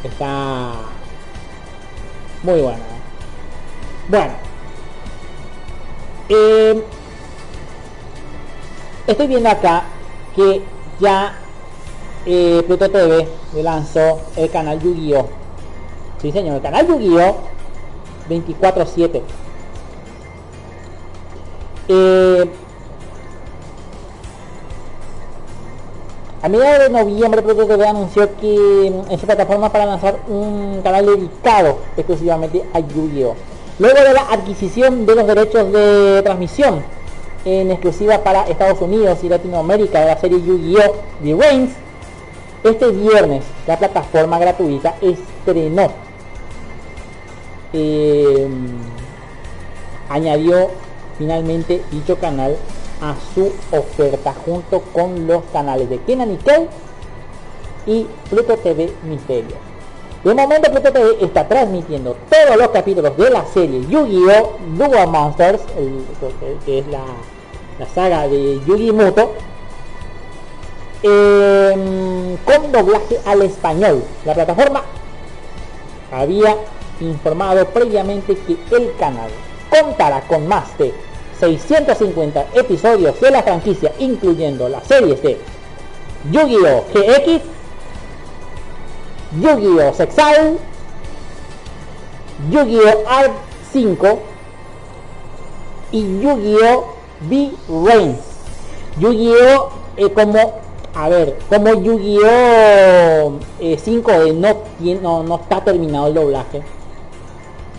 [0.05, 0.75] está
[2.45, 2.91] muy buena.
[4.09, 4.33] Bueno,
[6.29, 6.83] eh,
[9.07, 9.85] estoy viendo acá
[10.35, 10.61] que
[10.99, 11.39] ya
[12.27, 15.29] eh, Pluto TV lanzó el canal Yu-Gi-Oh!
[16.20, 17.37] Sí señor, el canal Yu-Gi-Oh!
[18.29, 19.23] 24-7.
[21.89, 22.51] Eh,
[26.43, 30.81] a mediados de noviembre Pluto TV anunció que mm, en su plataforma para lanzar un
[30.83, 33.52] canal dedicado exclusivamente a Yu-Gi-Oh!
[33.83, 36.85] Luego de la adquisición de los derechos de transmisión
[37.45, 40.95] en exclusiva para Estados Unidos y Latinoamérica de la serie Yu-Gi-Oh!
[41.21, 41.73] The Reigns,
[42.63, 45.91] este viernes la plataforma gratuita estrenó
[47.73, 48.47] eh,
[50.09, 50.71] añadió
[51.19, 52.57] finalmente dicho canal
[53.01, 56.69] a su oferta junto con los canales de Kenan y Kel
[57.87, 59.72] y Pluto TV Misterio.
[60.24, 64.57] De momento Pluto TV está transmitiendo todos los capítulos de la serie Yu-Gi-Oh!
[64.77, 65.61] Dual Monsters,
[66.65, 67.01] que- es la,
[67.81, 69.32] la saga de Yu-Gi Muto,
[71.03, 74.03] em, con doblaje al español.
[74.24, 74.82] La plataforma
[76.12, 76.57] había
[77.01, 79.31] informado previamente que el canal
[79.70, 80.94] contará con más de
[81.40, 85.36] 650 episodios de la franquicia, incluyendo las series de
[86.31, 86.85] Yu-Gi-Oh!
[86.94, 87.40] GX,
[89.41, 89.93] Yu-Gi-Oh!
[89.95, 90.59] Sexal,
[92.51, 93.05] Yu-Gi-Oh!
[93.09, 93.33] Art
[93.73, 94.19] 5
[95.93, 96.85] y Yu-Gi-Oh!
[97.29, 98.19] V-Reigns.
[98.99, 99.69] Yu-Gi-Oh!
[99.97, 100.39] eh, como,
[100.95, 103.39] a ver, como Yu-Gi-Oh!
[103.61, 106.63] eh, 5D no, tiene, no, no está terminado el doblaje.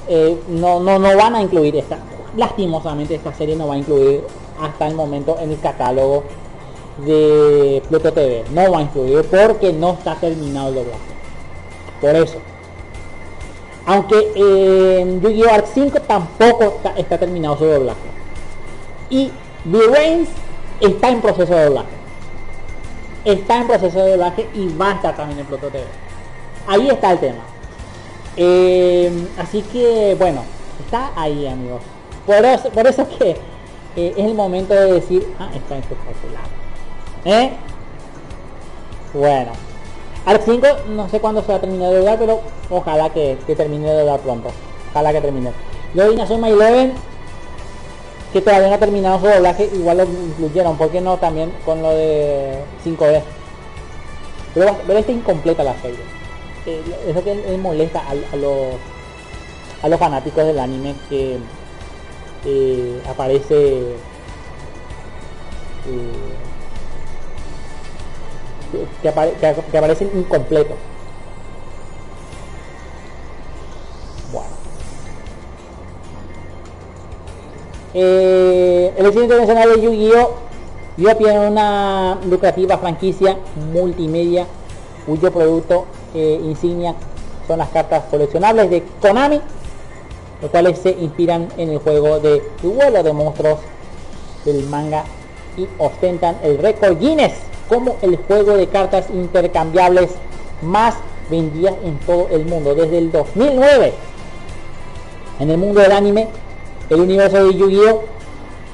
[0.08, 1.98] eh, no, no, no van a incluir esta.
[2.36, 4.24] Lastimosamente esta serie no va a incluir
[4.60, 6.24] hasta el momento en el catálogo
[7.06, 8.44] de Pluto TV.
[8.52, 11.13] No va a incluir porque no está terminado el doblaje.
[12.04, 12.38] Por eso.
[13.86, 15.54] Aunque eh, en Yu-Gi-Oh!
[15.54, 18.00] Arc 5 tampoco está, terminado su doblaje.
[19.10, 19.32] Y
[19.64, 20.28] V-Reigns
[20.82, 21.88] está en proceso de doblaje.
[23.24, 25.82] Está en proceso de doblaje y va a estar también en TV.
[26.68, 27.44] Ahí está el tema.
[28.36, 30.44] Eh, así que bueno,
[30.84, 31.84] está ahí amigos.
[32.26, 33.38] Por eso, por eso que
[33.96, 36.44] eh, es el momento de decir, ah, está espectacular.
[37.24, 37.52] ¿Eh?
[39.14, 39.73] Bueno.
[40.26, 43.56] Arc 5 no sé cuándo se va a terminar de doblar, pero ojalá que, que
[43.56, 44.50] termine de doblar pronto.
[44.92, 45.52] Ojalá que termine.
[45.94, 46.94] Lo de Inazuma Eleven,
[48.32, 51.82] que todavía no ha terminado su doblaje, igual lo incluyeron, ¿por qué no también con
[51.82, 53.22] lo de 5D?
[54.54, 56.00] Pero, pero está incompleta la serie.
[56.66, 58.76] Eh, eso que molesta a, a los
[59.84, 61.38] a los fanáticos del anime que
[62.46, 63.96] eh, aparece
[65.86, 66.16] eh,
[68.74, 70.76] que, que apare- que- que aparecen incompletos.
[74.32, 74.50] Bueno.
[77.94, 80.32] Eh, el éxito internacional de Yu-Gi-Oh!
[80.98, 81.48] Yu-Gi-Oh!
[81.48, 83.38] una lucrativa franquicia
[83.72, 84.48] multimedia
[85.06, 85.86] cuyo producto
[86.16, 86.96] eh, insignia
[87.48, 89.42] son las cartas coleccionables de Konami,
[90.42, 93.60] los cuales se inspiran en el juego de duelo de monstruos
[94.46, 95.04] del manga
[95.58, 97.34] y ostentan el récord Guinness
[97.68, 100.12] como el juego de cartas intercambiables
[100.62, 100.96] más
[101.30, 103.94] vendidas en todo el mundo desde el 2009.
[105.40, 106.28] En el mundo del anime,
[106.90, 108.04] el universo de Yu-Gi-Oh!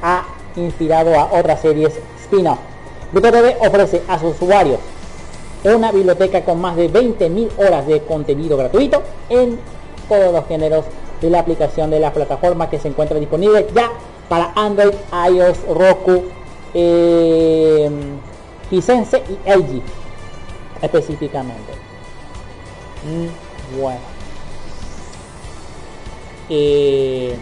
[0.02, 0.24] ha
[0.56, 1.94] inspirado a otras series
[2.24, 2.60] spin-off.
[3.14, 4.80] TV ofrece a sus usuarios
[5.64, 9.60] una biblioteca con más de 20.000 horas de contenido gratuito en
[10.08, 10.86] todos los géneros
[11.22, 13.92] de la aplicación de la plataforma que se encuentra disponible ya
[14.30, 14.94] para Android,
[15.30, 16.24] iOS, Roku,
[16.74, 17.90] eh,
[18.72, 19.82] Hisense y LG
[20.82, 21.74] específicamente.
[23.06, 24.00] Mm, bueno.
[26.50, 27.38] Eh,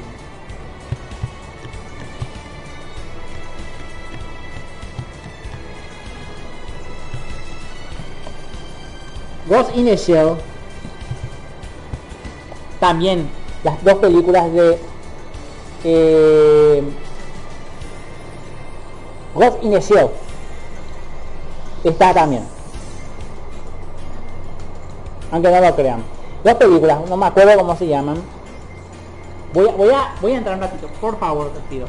[9.47, 10.35] Ghost in the Shell
[12.81, 13.29] también
[13.63, 14.77] las dos películas de
[15.85, 16.83] eh,
[19.33, 20.09] Ghost in the Shell
[21.89, 22.43] está también.
[25.31, 26.03] Aunque no lo crean.
[26.43, 28.17] Dos películas, no me acuerdo cómo se llaman.
[29.53, 31.87] Voy a, voy a, voy a entrar un ratito, por favor, te pido.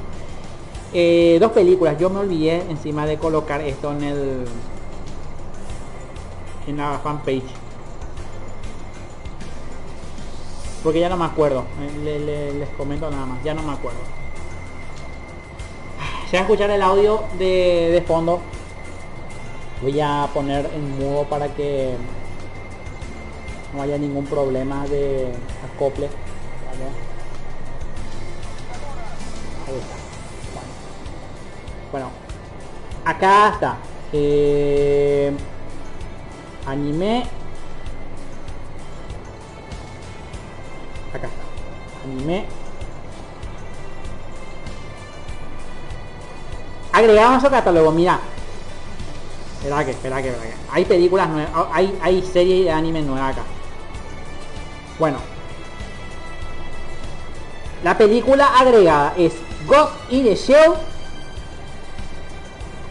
[0.93, 4.45] Eh, dos películas, yo me olvidé encima de colocar esto en el
[6.66, 7.43] en la fanpage.
[10.83, 11.65] Porque ya no me acuerdo.
[11.81, 13.99] Eh, le- le- les comento nada más, ya no me acuerdo.
[16.31, 18.41] Se va a escuchar el audio de, de fondo.
[19.81, 21.95] Voy a poner en mudo para que
[23.73, 25.33] no haya ningún problema de
[25.73, 26.09] acople.
[29.67, 29.95] Ahí está.
[31.93, 32.11] Bueno, Bueno,
[33.05, 33.77] acá está.
[34.13, 35.33] Eh,
[36.67, 37.25] anime.
[41.15, 42.05] Acá está.
[42.05, 42.47] Anime.
[46.93, 48.19] Agregamos a catálogo, mira.
[49.59, 50.56] Espera que, espera que, espera que.
[50.70, 53.43] Hay películas nuevas, hay, hay series de anime nuevas acá.
[54.98, 55.18] Bueno.
[57.82, 59.32] La película agregada es
[59.66, 60.74] Ghost in the Shell.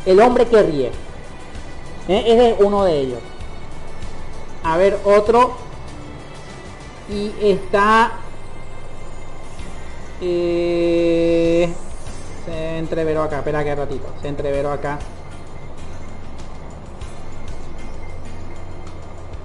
[0.05, 0.91] El hombre que ríe.
[2.07, 3.19] Eh, Ese es uno de ellos.
[4.63, 5.55] A ver, otro.
[7.09, 8.11] Y está...
[10.19, 11.69] Eh,
[12.45, 14.07] se entreveró acá, espera que ratito.
[14.21, 14.99] Se entreveró acá.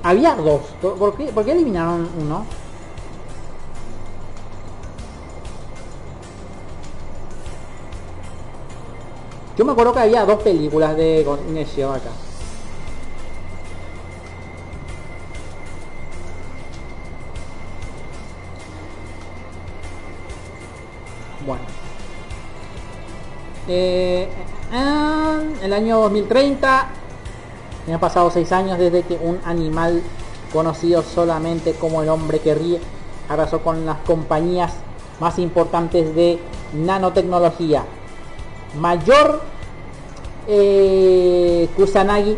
[0.02, 0.62] Había dos.
[0.80, 2.44] ¿Por qué, eliminaron uno?
[9.56, 11.24] Yo me acuerdo que había dos películas de
[11.74, 12.10] Shell acá.
[21.46, 21.64] Bueno.
[23.68, 24.28] Eh,
[24.72, 27.01] ah, el año 2030 me
[27.90, 30.02] han pasado seis años desde que un animal
[30.52, 32.80] conocido solamente como el hombre que ríe
[33.28, 34.72] arrasó con las compañías
[35.18, 36.38] más importantes de
[36.74, 37.84] nanotecnología.
[38.78, 39.40] Mayor
[40.48, 42.36] eh, Kusanagi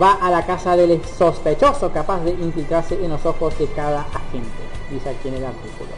[0.00, 4.48] va a la casa del sospechoso capaz de infiltrarse en los ojos de cada agente.
[4.90, 5.90] Dice aquí en el artículo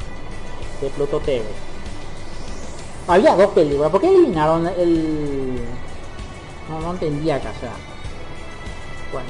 [0.81, 1.21] de Pluto.
[3.09, 3.91] Había dos películas.
[3.91, 5.59] ¿Por qué eliminaron el...?
[6.69, 7.53] No, no entendía acá.
[9.13, 9.29] Bueno.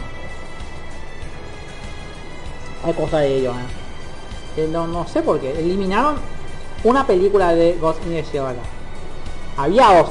[2.85, 3.55] Hay cosa de ellos,
[4.57, 4.67] ¿eh?
[4.69, 5.51] No, no sé por qué.
[5.51, 6.17] Eliminaron
[6.85, 8.57] una película de Ghost in the Shell.
[9.57, 10.11] Había dos.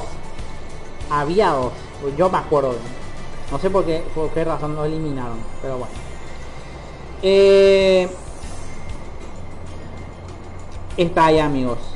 [1.09, 1.73] Había dos.
[2.17, 2.75] Yo me acuerdo.
[3.51, 5.37] No sé por qué, por qué razón lo eliminaron.
[5.61, 5.93] Pero bueno.
[7.21, 8.09] Eh...
[10.97, 11.90] Está ahí amigos.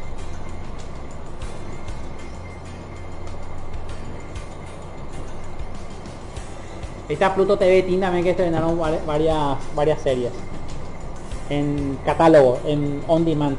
[7.07, 10.31] Está Pluto TV Teen también que estrenaron vari- varias varias series.
[11.49, 13.57] En catálogo, en on demand.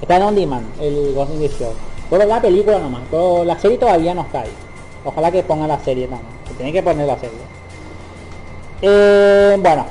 [0.00, 1.72] Está en on demand el Ghost in the Shell.
[2.08, 4.50] Solo la película nomás, pero la serie todavía no está ahí.
[5.04, 6.28] Ojalá que ponga la serie también.
[6.46, 7.38] Se tiene que poner la serie.
[8.82, 9.86] Eh, bueno.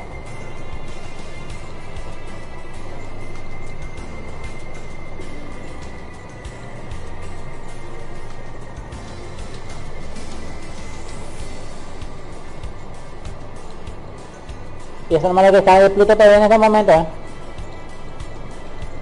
[15.09, 17.05] Y eso nomás lo que está de Pluto TV en este momento, ¿eh?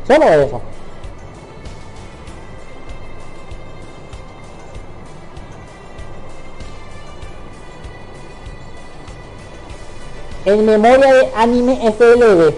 [0.08, 0.62] Solo eso.
[10.46, 12.54] En memoria de Anime FLV.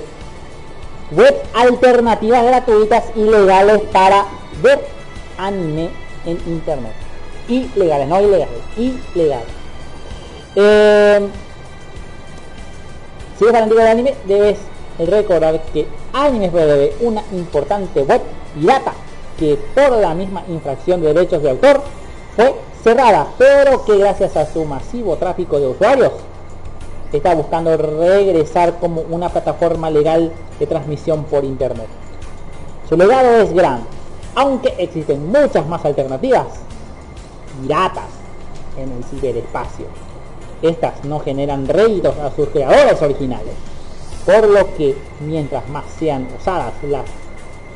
[1.11, 4.25] Web alternativas gratuitas y legales para
[4.61, 4.79] ver
[5.39, 5.89] anime
[6.25, 6.93] en internet.
[7.47, 9.47] Ilegales, no ilegales, ilegales.
[10.55, 11.29] Eh,
[13.39, 14.57] si eres fanático del anime, debes
[14.99, 18.21] recordar que Anime FLV, una importante web
[18.53, 18.91] pirata
[19.37, 21.81] que por la misma infracción de derechos de autor
[22.35, 22.53] fue
[22.83, 26.11] cerrada, pero que gracias a su masivo tráfico de usuarios
[27.13, 31.87] está buscando regresar como una plataforma legal de transmisión por internet.
[32.89, 33.85] Su legado es grande,
[34.35, 36.47] aunque existen muchas más alternativas
[37.61, 38.09] piratas
[38.77, 39.85] en el ciberespacio.
[40.61, 43.53] Estas no generan réditos a sus creadores originales,
[44.25, 47.05] por lo que mientras más sean usadas las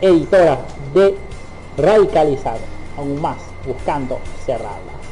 [0.01, 0.59] editoras
[0.93, 1.15] de
[1.77, 2.57] radicalizar
[2.97, 5.03] aún más buscando cerrarlas.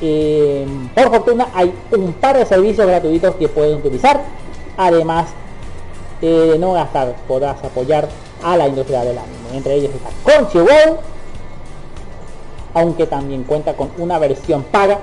[0.00, 0.64] Eh,
[0.94, 4.22] por fortuna hay un par de servicios gratuitos que pueden utilizar.
[4.76, 5.26] Además
[6.22, 8.08] eh, de no gastar, podrás apoyar
[8.42, 9.56] a la industria del anime.
[9.56, 10.98] Entre ellos está Crunchyroll,
[12.74, 15.00] aunque también cuenta con una versión paga.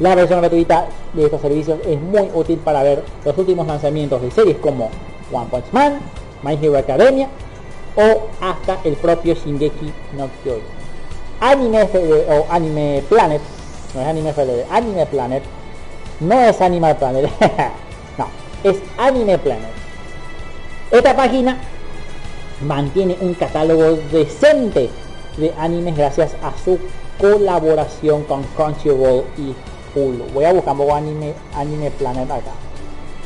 [0.00, 4.30] La versión gratuita de estos servicios es muy útil para ver los últimos lanzamientos de
[4.30, 4.90] series como
[5.32, 5.98] One Punch Man,
[6.42, 7.28] My Hero Academia
[7.96, 10.62] o hasta el propio Shingeki no Kyojin.
[11.40, 13.40] Anime FD o Anime Planet,
[13.94, 15.42] no es Anime FD, Anime Planet,
[16.20, 17.30] no es Animal Planet,
[18.18, 18.28] no,
[18.62, 19.70] es Anime Planet.
[20.92, 21.58] Esta página
[22.66, 24.90] mantiene un catálogo decente
[25.36, 26.78] de animes gracias a su
[27.20, 29.54] colaboración con Crunchyroll y
[29.94, 32.52] Voy a buscar un anime, anime Planet acá.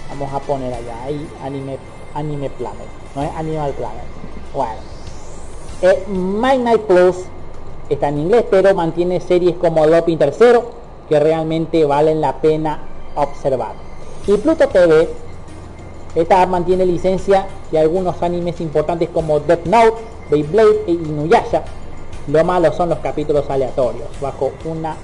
[0.09, 1.79] Vamos a poner allá ahí anime,
[2.15, 2.87] anime Planet.
[3.15, 4.05] No es Animal Planet.
[4.55, 4.81] Bueno.
[5.83, 7.17] Eh, My Night Plus
[7.89, 10.71] está en inglés, pero mantiene series como Lopin Tercero
[11.09, 12.79] que realmente valen la pena
[13.17, 13.75] observar.
[14.27, 15.09] Y Pluto TV
[16.15, 19.97] esta mantiene licencia de algunos animes importantes como Death Note,
[20.31, 21.63] Beyblade e Inuyasha.
[22.29, 24.95] Lo malo son los capítulos aleatorios bajo una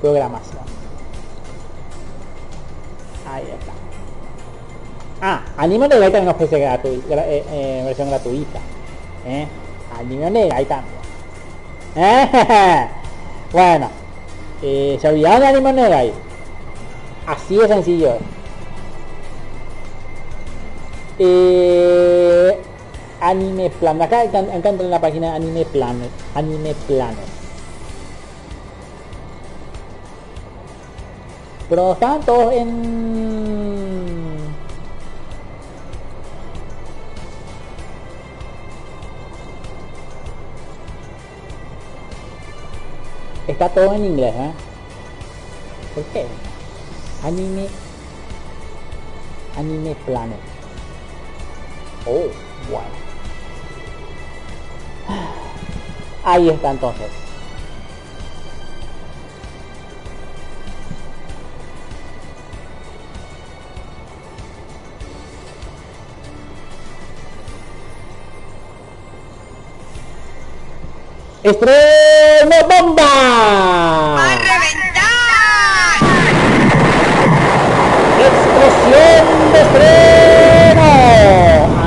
[0.00, 0.62] programación.
[3.32, 3.72] Ahí está.
[5.20, 8.60] Ah, Anime Negai también ofrece gratu- gra- eh, eh, versión gratuita.
[9.26, 9.46] ¿eh?
[9.98, 10.98] Anime Negai también.
[11.96, 12.88] ¿Eh?
[13.50, 13.88] Bueno,
[14.62, 16.12] eh, ¿se olvidaron de Anime Negai?
[17.26, 18.18] Así de sencillo.
[21.18, 22.58] Eh,
[23.20, 24.02] anime Planet.
[24.02, 26.10] Acá, en la página Anime Planet.
[26.34, 27.37] Anime Planet.
[31.68, 33.28] Pero están todos en...
[43.46, 44.52] Está todo en inglés, ¿eh?
[45.94, 46.26] ¿Por qué?
[47.22, 47.66] Anime...
[49.56, 50.38] Anime Planet.
[52.06, 52.28] Oh,
[52.70, 52.88] bueno.
[56.24, 57.27] Ahí está entonces.
[71.48, 73.04] ¡Estreno bomba!
[74.18, 76.00] ¡A reventar!
[78.28, 80.88] ¡Explosión de estreno!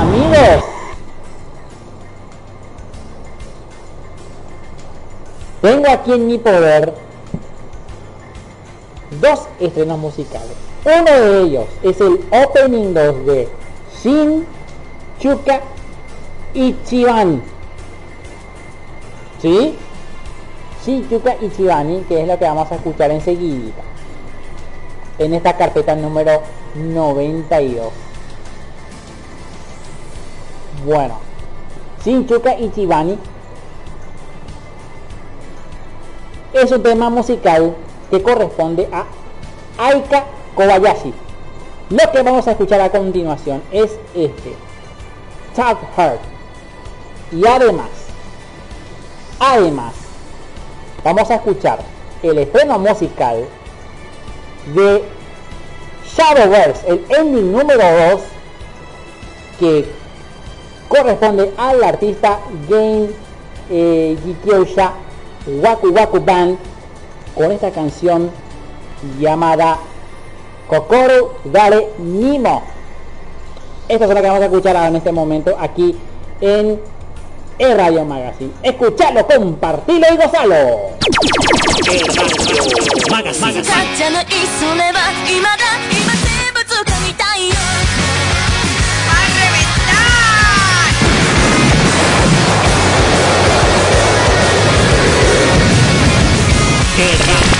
[0.00, 0.64] Amigos.
[5.60, 6.94] Tengo aquí en mi poder
[9.20, 10.56] dos estrenos musicales.
[10.84, 13.48] Uno de ellos es el Opening 2 de
[14.02, 14.44] Shin
[15.20, 15.60] Chuka
[16.52, 17.51] Ichiban.
[19.42, 19.76] ¿Sí?
[20.84, 23.82] Shin Chuka Ichibani, que es lo que vamos a escuchar enseguida
[25.18, 26.42] en esta carpeta número
[26.74, 27.92] 92.
[30.84, 31.18] Bueno,
[32.04, 33.16] Shinchuka Ichibani
[36.52, 37.76] es un tema musical
[38.10, 39.04] que corresponde a
[39.78, 40.24] Aika
[40.56, 41.14] Kobayashi.
[41.90, 44.54] Lo que vamos a escuchar a continuación es este,
[45.54, 46.20] Tag Heart.
[47.30, 47.88] Y además,
[49.42, 49.92] además,
[51.02, 51.80] vamos a escuchar
[52.22, 53.44] el estreno musical
[54.72, 55.02] de
[56.06, 57.82] Shadowverse, el ending número
[58.12, 58.20] 2
[59.58, 59.86] que
[60.88, 62.38] corresponde al artista
[62.68, 63.10] Game
[63.68, 64.16] eh,
[65.46, 66.58] Waku Waku Band
[67.34, 68.30] con esta canción
[69.18, 69.78] llamada
[70.68, 72.62] Kokoro Dare Nimo.
[73.88, 75.98] Esto es lo que vamos a escuchar ahora en este momento aquí
[76.40, 76.80] en
[77.62, 78.52] el Radio Magazine.
[78.62, 80.98] Escuchalo, compartilo y gozalo.
[97.18, 97.51] か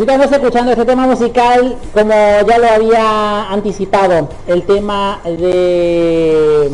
[0.00, 2.10] Así que vamos escuchando este tema musical, como
[2.48, 6.70] ya lo había anticipado, el tema de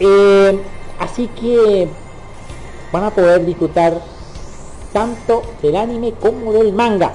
[0.00, 0.60] Eh,
[0.98, 1.88] así que
[2.92, 4.00] van a poder disfrutar
[4.92, 7.12] tanto del anime como del manga.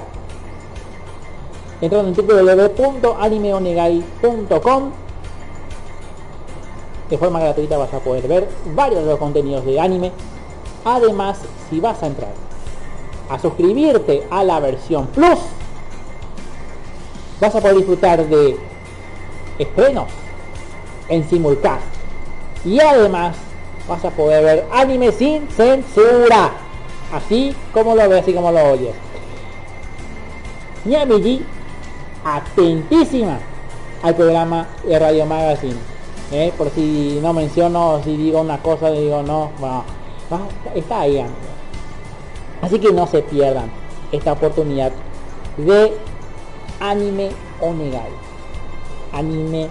[1.81, 4.91] Entrando en www.animeonegai.com
[7.09, 10.11] de forma gratuita vas a poder ver varios de los contenidos de anime.
[10.85, 11.39] Además,
[11.69, 12.50] si vas a entrar
[13.31, 15.39] a suscribirte a la versión Plus,
[17.39, 18.57] vas a poder disfrutar de
[19.57, 20.07] estrenos
[21.07, 21.85] en simulcast.
[22.65, 23.37] Y además
[23.87, 26.51] vas a poder ver anime sin censura.
[27.13, 28.95] Así como lo ves y como lo oyes.
[30.85, 31.41] G
[32.23, 33.39] atentísima
[34.03, 35.77] al programa de Radio Magazine.
[36.31, 36.51] ¿eh?
[36.57, 39.51] Por si no menciono, si digo una cosa, digo no,
[40.75, 41.25] está ahí.
[42.61, 43.71] Así que no se pierdan
[44.11, 44.91] esta oportunidad
[45.57, 45.93] de
[46.79, 48.11] anime onegai.
[49.13, 49.69] Anime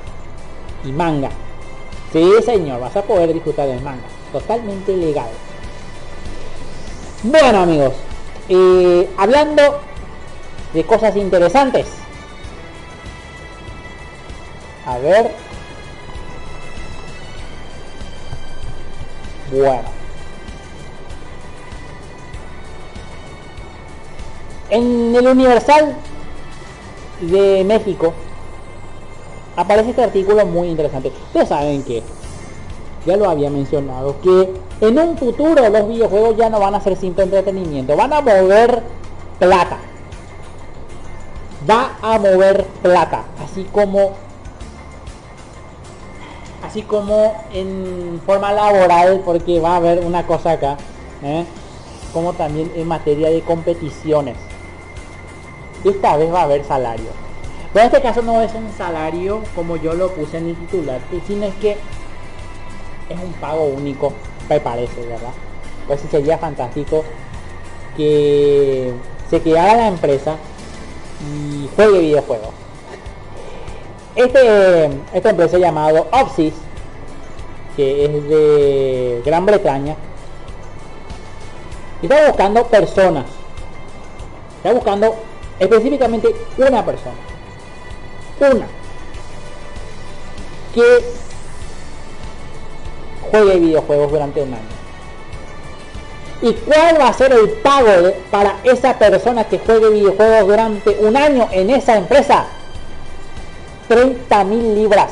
[0.84, 1.30] y manga.
[2.12, 4.06] Sí, señor, vas a poder disfrutar del manga.
[4.32, 5.28] Totalmente legal.
[7.22, 7.94] Bueno, amigos,
[8.48, 9.80] eh, hablando
[10.72, 11.86] de cosas interesantes.
[14.86, 15.30] A ver.
[19.52, 19.99] Bueno.
[24.70, 25.96] En el Universal
[27.20, 28.12] de México
[29.56, 31.12] aparece este artículo muy interesante.
[31.26, 32.02] Ustedes saben que,
[33.04, 36.96] ya lo había mencionado, que en un futuro los videojuegos ya no van a ser
[36.96, 38.82] simple entretenimiento, van a mover
[39.40, 39.78] plata.
[41.68, 44.12] Va a mover plata, así como
[46.62, 50.76] así como en forma laboral, porque va a haber una cosa acá,
[51.24, 51.44] ¿eh?
[52.12, 54.36] como también en materia de competiciones.
[55.84, 57.10] Esta vez va a haber salario.
[57.72, 61.00] Pero en este caso no es un salario como yo lo puse en el titular,
[61.26, 61.72] sino es que
[63.08, 64.12] es un pago único,
[64.48, 65.32] me parece, ¿verdad?
[65.86, 67.04] Pues sería fantástico
[67.96, 68.92] que
[69.28, 70.36] se quedara la empresa
[71.20, 72.50] y juegue videojuegos.
[74.16, 76.54] Este, esta empresa llamado Opsys,
[77.76, 79.94] que es de Gran Bretaña,
[82.02, 83.26] está buscando personas.
[84.56, 85.14] Está buscando
[85.60, 87.14] específicamente una persona.
[88.40, 88.66] Una.
[90.74, 91.04] Que
[93.30, 94.80] juegue videojuegos durante un año.
[96.42, 101.16] ¿Y cuál va a ser el pago para esa persona que juegue videojuegos durante un
[101.16, 102.46] año en esa empresa?
[103.88, 105.10] 30 mil libras.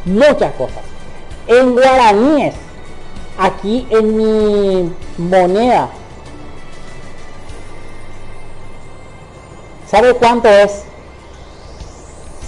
[0.05, 0.83] Muchas cosas.
[1.47, 2.55] En guaraníes,
[3.39, 5.91] aquí en mi moneda,
[9.87, 10.85] ¿sabes cuánto es?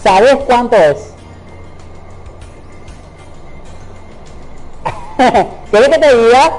[0.03, 1.18] ¿Sabes cuánto es?
[5.71, 6.53] ¿Quieres que te diga?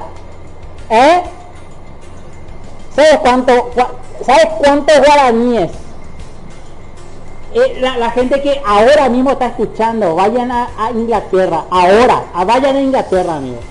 [0.90, 1.22] ¿Eh?
[2.94, 3.70] ¿Sabes cuánto?
[4.22, 5.70] ¿Sabes cuántos guaraníes?
[7.54, 12.80] Eh, la, gente que ahora mismo está escuchando, vayan a, Inglaterra, ahora, a- vayan a
[12.80, 13.64] Inglaterra, amigos.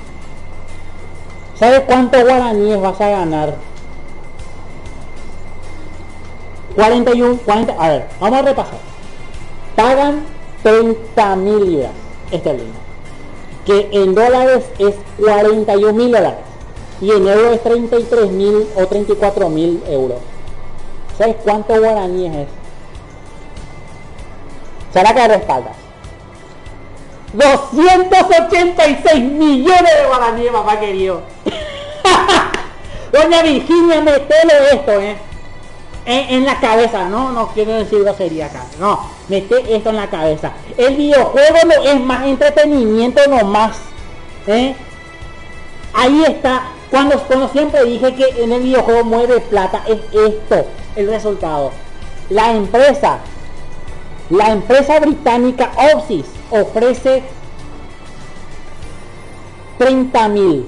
[1.56, 3.56] ¿Sabes cuántos guaraníes vas a ganar?
[6.76, 8.80] 41, 40, a ver, vamos a repasar.
[9.76, 10.26] Pagan
[10.64, 11.92] 30 mil libras
[12.32, 12.76] esterlinas,
[13.70, 16.40] que en dólares es 41 mil dólares
[17.02, 20.18] y en euros es 33 mil o 34 mil euros.
[21.16, 22.48] ¿Sabes cuánto guaraníes es?
[24.92, 25.76] ¿Será que de espaldas?
[27.34, 31.22] 286 millones de guaraníes, papá querido.
[33.12, 35.16] Doña Virginia, metele esto, eh.
[36.06, 38.66] En, la cabeza, no, no quiero decir grosería acá.
[38.80, 40.54] No, mete esto en la cabeza.
[40.76, 43.78] El videojuego no es más entretenimiento nomás.
[44.48, 44.76] ¿eh?
[45.94, 46.64] Ahí está.
[46.90, 50.66] Cuando, cuando siempre dije que en el videojuego mueve plata, es esto
[50.96, 51.72] el resultado.
[52.30, 53.20] la empresa,
[54.30, 57.24] la empresa británica Opsys ofrece
[59.78, 60.66] 30 mil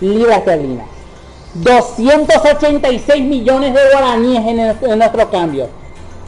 [0.00, 0.95] libras esterlinas.
[1.62, 5.68] 286 millones de guaraníes en, nuestro cambio.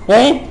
[0.08, 0.42] ¿Eh?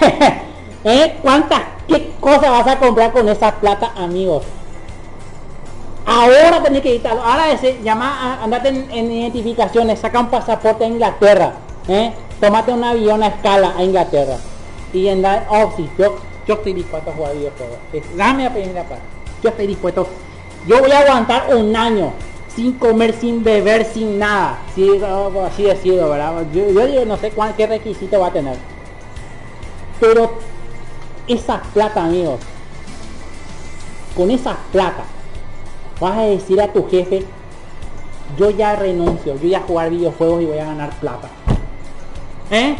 [0.84, 1.18] ¿Eh?
[1.22, 4.44] ¿Cuántas, qué cosas vas a comprar con esa plata, amigos?
[6.06, 7.22] Ahora tenés que editarlo.
[7.22, 11.54] Ahora ese, llama, a- andate en, en identificaciones, saca un pasaporte a Inglaterra.
[11.88, 12.12] ¿eh?
[12.40, 14.36] Tómate un avión a escala a Inglaterra.
[14.92, 15.90] Y anda en Office.
[15.98, 16.16] Yo,
[16.46, 17.78] yo estoy dispuesto a jugar videojuegos.
[18.16, 18.84] Dame a pedir la.
[19.42, 20.06] Yo estoy dispuesto.
[20.66, 22.12] Yo voy a aguantar un año
[22.54, 24.58] sin comer, sin beber, sin nada.
[24.74, 24.88] Sí,
[25.44, 26.46] así decirlo, ¿verdad?
[26.52, 28.56] Yo, no sé cuál, qué requisito va a tener.
[30.00, 30.34] Pero
[31.26, 32.40] esa plata, amigos,
[34.16, 35.04] con esa plata,
[36.00, 37.24] vas a decir a tu jefe,
[38.38, 41.28] yo ya renuncio, yo ya jugar videojuegos y voy a ganar plata.
[42.50, 42.76] ¿Eh?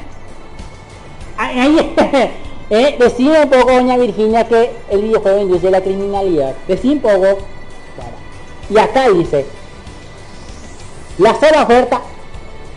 [1.37, 1.95] Ahí,
[2.71, 6.55] eh, decime un poco, doña Virginia, que el videojuego induce la criminalidad.
[6.69, 7.39] Decime un poco.
[8.71, 9.45] Y acá dice,
[11.19, 12.01] la sola oferta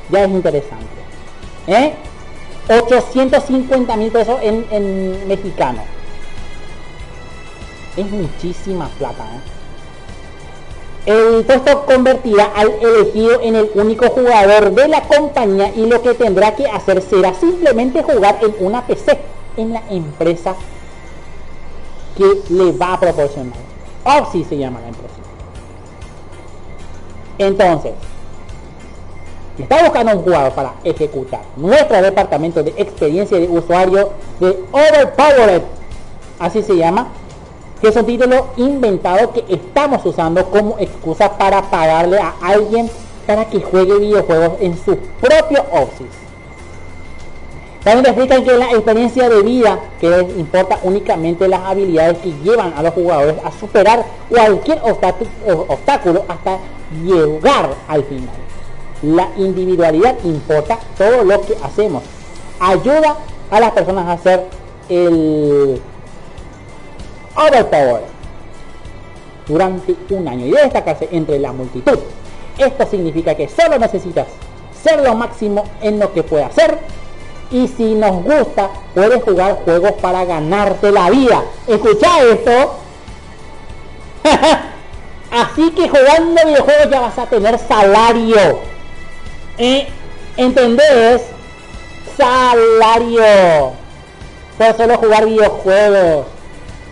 [0.09, 0.85] ya es interesante.
[1.67, 1.93] ¿Eh?
[2.69, 5.81] 850 mil pesos en, en mexicano.
[7.95, 9.57] Es muchísima plata, ¿eh?
[11.07, 16.13] El puesto convertirá al elegido en el único jugador de la compañía y lo que
[16.13, 19.17] tendrá que hacer será simplemente jugar en una PC
[19.55, 20.53] en la empresa
[22.17, 23.57] que le va a proporcionar.
[24.03, 25.15] Opsi se llama la empresa.
[27.37, 27.93] Entonces,
[29.63, 35.63] está buscando un jugador para ejecutar nuestro departamento de experiencia de usuario de Overpowered,
[36.39, 37.07] así se llama,
[37.81, 42.89] que es un título inventado que estamos usando como excusa para pagarle a alguien
[43.25, 46.27] para que juegue videojuegos en su propio Office.
[47.83, 52.73] También explican que la experiencia de vida que les importa únicamente las habilidades que llevan
[52.75, 56.57] a los jugadores a superar cualquier obstáculo hasta
[57.03, 58.46] llegar al final.
[59.03, 62.03] La individualidad importa todo lo que hacemos.
[62.59, 63.15] Ayuda
[63.51, 64.45] a las personas a hacer
[64.89, 65.81] el
[67.35, 68.03] overpower
[69.47, 71.99] durante un año y destacarse entre la multitud.
[72.57, 74.27] Esto significa que solo necesitas
[74.83, 76.79] ser lo máximo en lo que puede hacer
[77.51, 81.43] y si nos gusta puedes jugar juegos para ganarte la vida.
[81.67, 82.75] Escucha esto.
[85.31, 88.76] Así que jugando videojuegos ya vas a tener salario.
[89.57, 89.87] ¿Eh?
[90.35, 91.23] ¿Entendés?
[92.15, 93.73] Salario.
[94.57, 96.25] Por solo jugar videojuegos.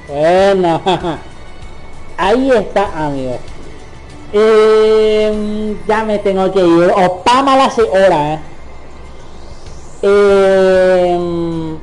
[0.08, 0.82] Bueno.
[2.18, 3.38] Ahí está, amigos.
[4.34, 6.92] Eh, ya me tengo que ir.
[6.96, 8.40] Opama la hace hora, eh.
[10.02, 11.76] Eh,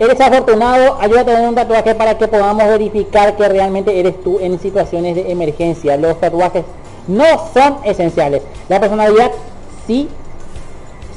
[0.00, 4.38] Eres afortunado, ayuda a tener un tatuaje para que podamos verificar que realmente eres tú
[4.38, 5.96] en situaciones de emergencia.
[5.96, 6.64] Los tatuajes
[7.08, 8.42] no son esenciales.
[8.68, 9.32] La personalidad
[9.86, 10.08] sí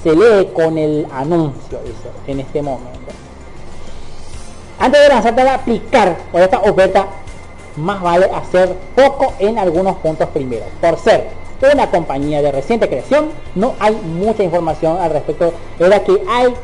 [0.04, 3.00] se lee con el anuncio dice, en este momento.
[4.80, 7.06] Antes de lanzarte a aplicar por esta oferta,
[7.76, 10.66] más vale hacer poco en algunos puntos primero.
[10.82, 11.28] Por ser
[11.72, 16.56] una compañía de reciente creación, no hay mucha información al respecto de la que hay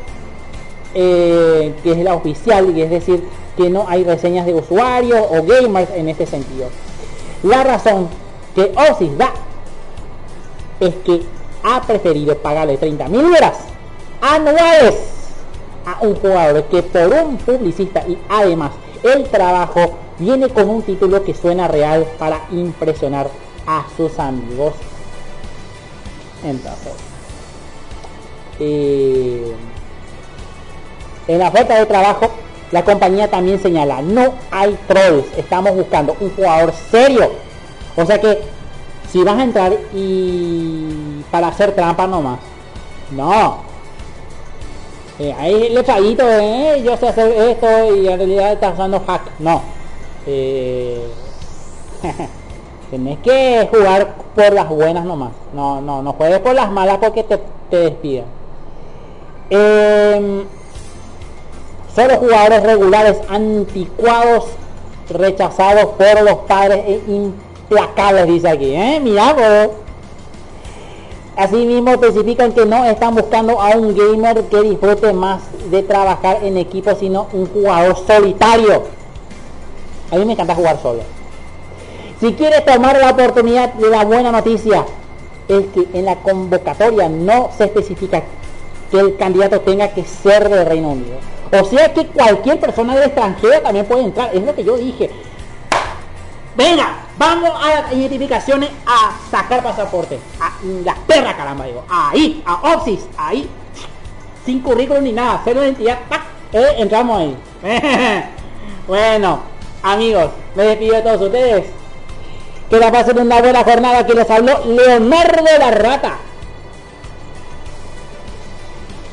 [0.94, 3.22] eh, que es la oficial y es decir
[3.56, 6.68] que no hay reseñas de usuarios o gamers en este sentido
[7.42, 8.08] la razón
[8.58, 9.30] que Osis da
[10.80, 11.22] es que
[11.62, 13.56] ha preferido pagarle 30 mil libras
[14.20, 14.96] anuales
[15.86, 18.72] a un jugador que por un publicista y además
[19.04, 23.30] el trabajo viene con un título que suena real para impresionar
[23.64, 24.74] a sus amigos
[26.42, 26.94] entonces
[28.58, 29.54] eh,
[31.28, 32.28] en la oferta de trabajo,
[32.72, 37.47] la compañía también señala, no hay trolls, estamos buscando un jugador serio.
[37.98, 38.40] O sea que
[39.10, 42.38] si vas a entrar y para hacer trampa nomás,
[43.10, 43.58] no.
[45.18, 49.22] Eh, ahí le fallito, eh, yo sé hacer esto y en realidad estás usando hack.
[49.40, 49.62] No.
[50.26, 51.08] Eh,
[52.90, 55.32] tenés que jugar por las buenas nomás.
[55.52, 58.24] No, no, no juegues por las malas porque te, te despiden.
[59.50, 60.44] Eh,
[61.98, 64.44] Solo jugadores regulares anticuados
[65.10, 67.00] rechazados por los padres e
[67.68, 68.74] implacables, dice aquí.
[68.74, 69.00] ¿eh?
[69.02, 69.70] Mira, vos.
[71.36, 76.56] Asimismo especifican que no están buscando a un gamer que disfrute más de trabajar en
[76.56, 78.82] equipo, sino un jugador solitario.
[80.10, 81.02] A mí me encanta jugar solo.
[82.18, 84.84] Si quieres tomar la oportunidad de la buena noticia,
[85.46, 88.24] es que en la convocatoria no se especifica
[88.90, 91.18] que el candidato tenga que ser del Reino Unido.
[91.52, 94.34] O sea que cualquier persona del extranjero también puede entrar.
[94.34, 95.08] Es lo que yo dije.
[96.58, 100.18] Venga, vamos a las identificaciones a sacar pasaporte.
[100.40, 100.50] A
[100.84, 101.84] las perras, caramba, digo.
[101.88, 103.48] Ahí, a Opsis, ahí.
[104.44, 105.98] Sin currículum ni nada, cero identidad.
[106.52, 107.36] Eh, entramos ahí.
[108.88, 109.40] bueno,
[109.84, 111.66] amigos, me despido de todos ustedes.
[112.68, 113.98] Que la pasen una buena jornada.
[114.00, 116.16] Aquí les habló Leonardo la Rata.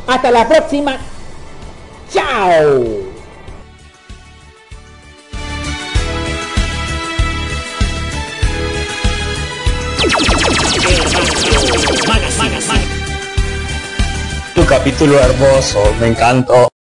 [0.07, 0.97] Hasta la próxima.
[2.11, 3.04] Chao.
[14.55, 16.74] Tu capítulo hermoso, me encantó.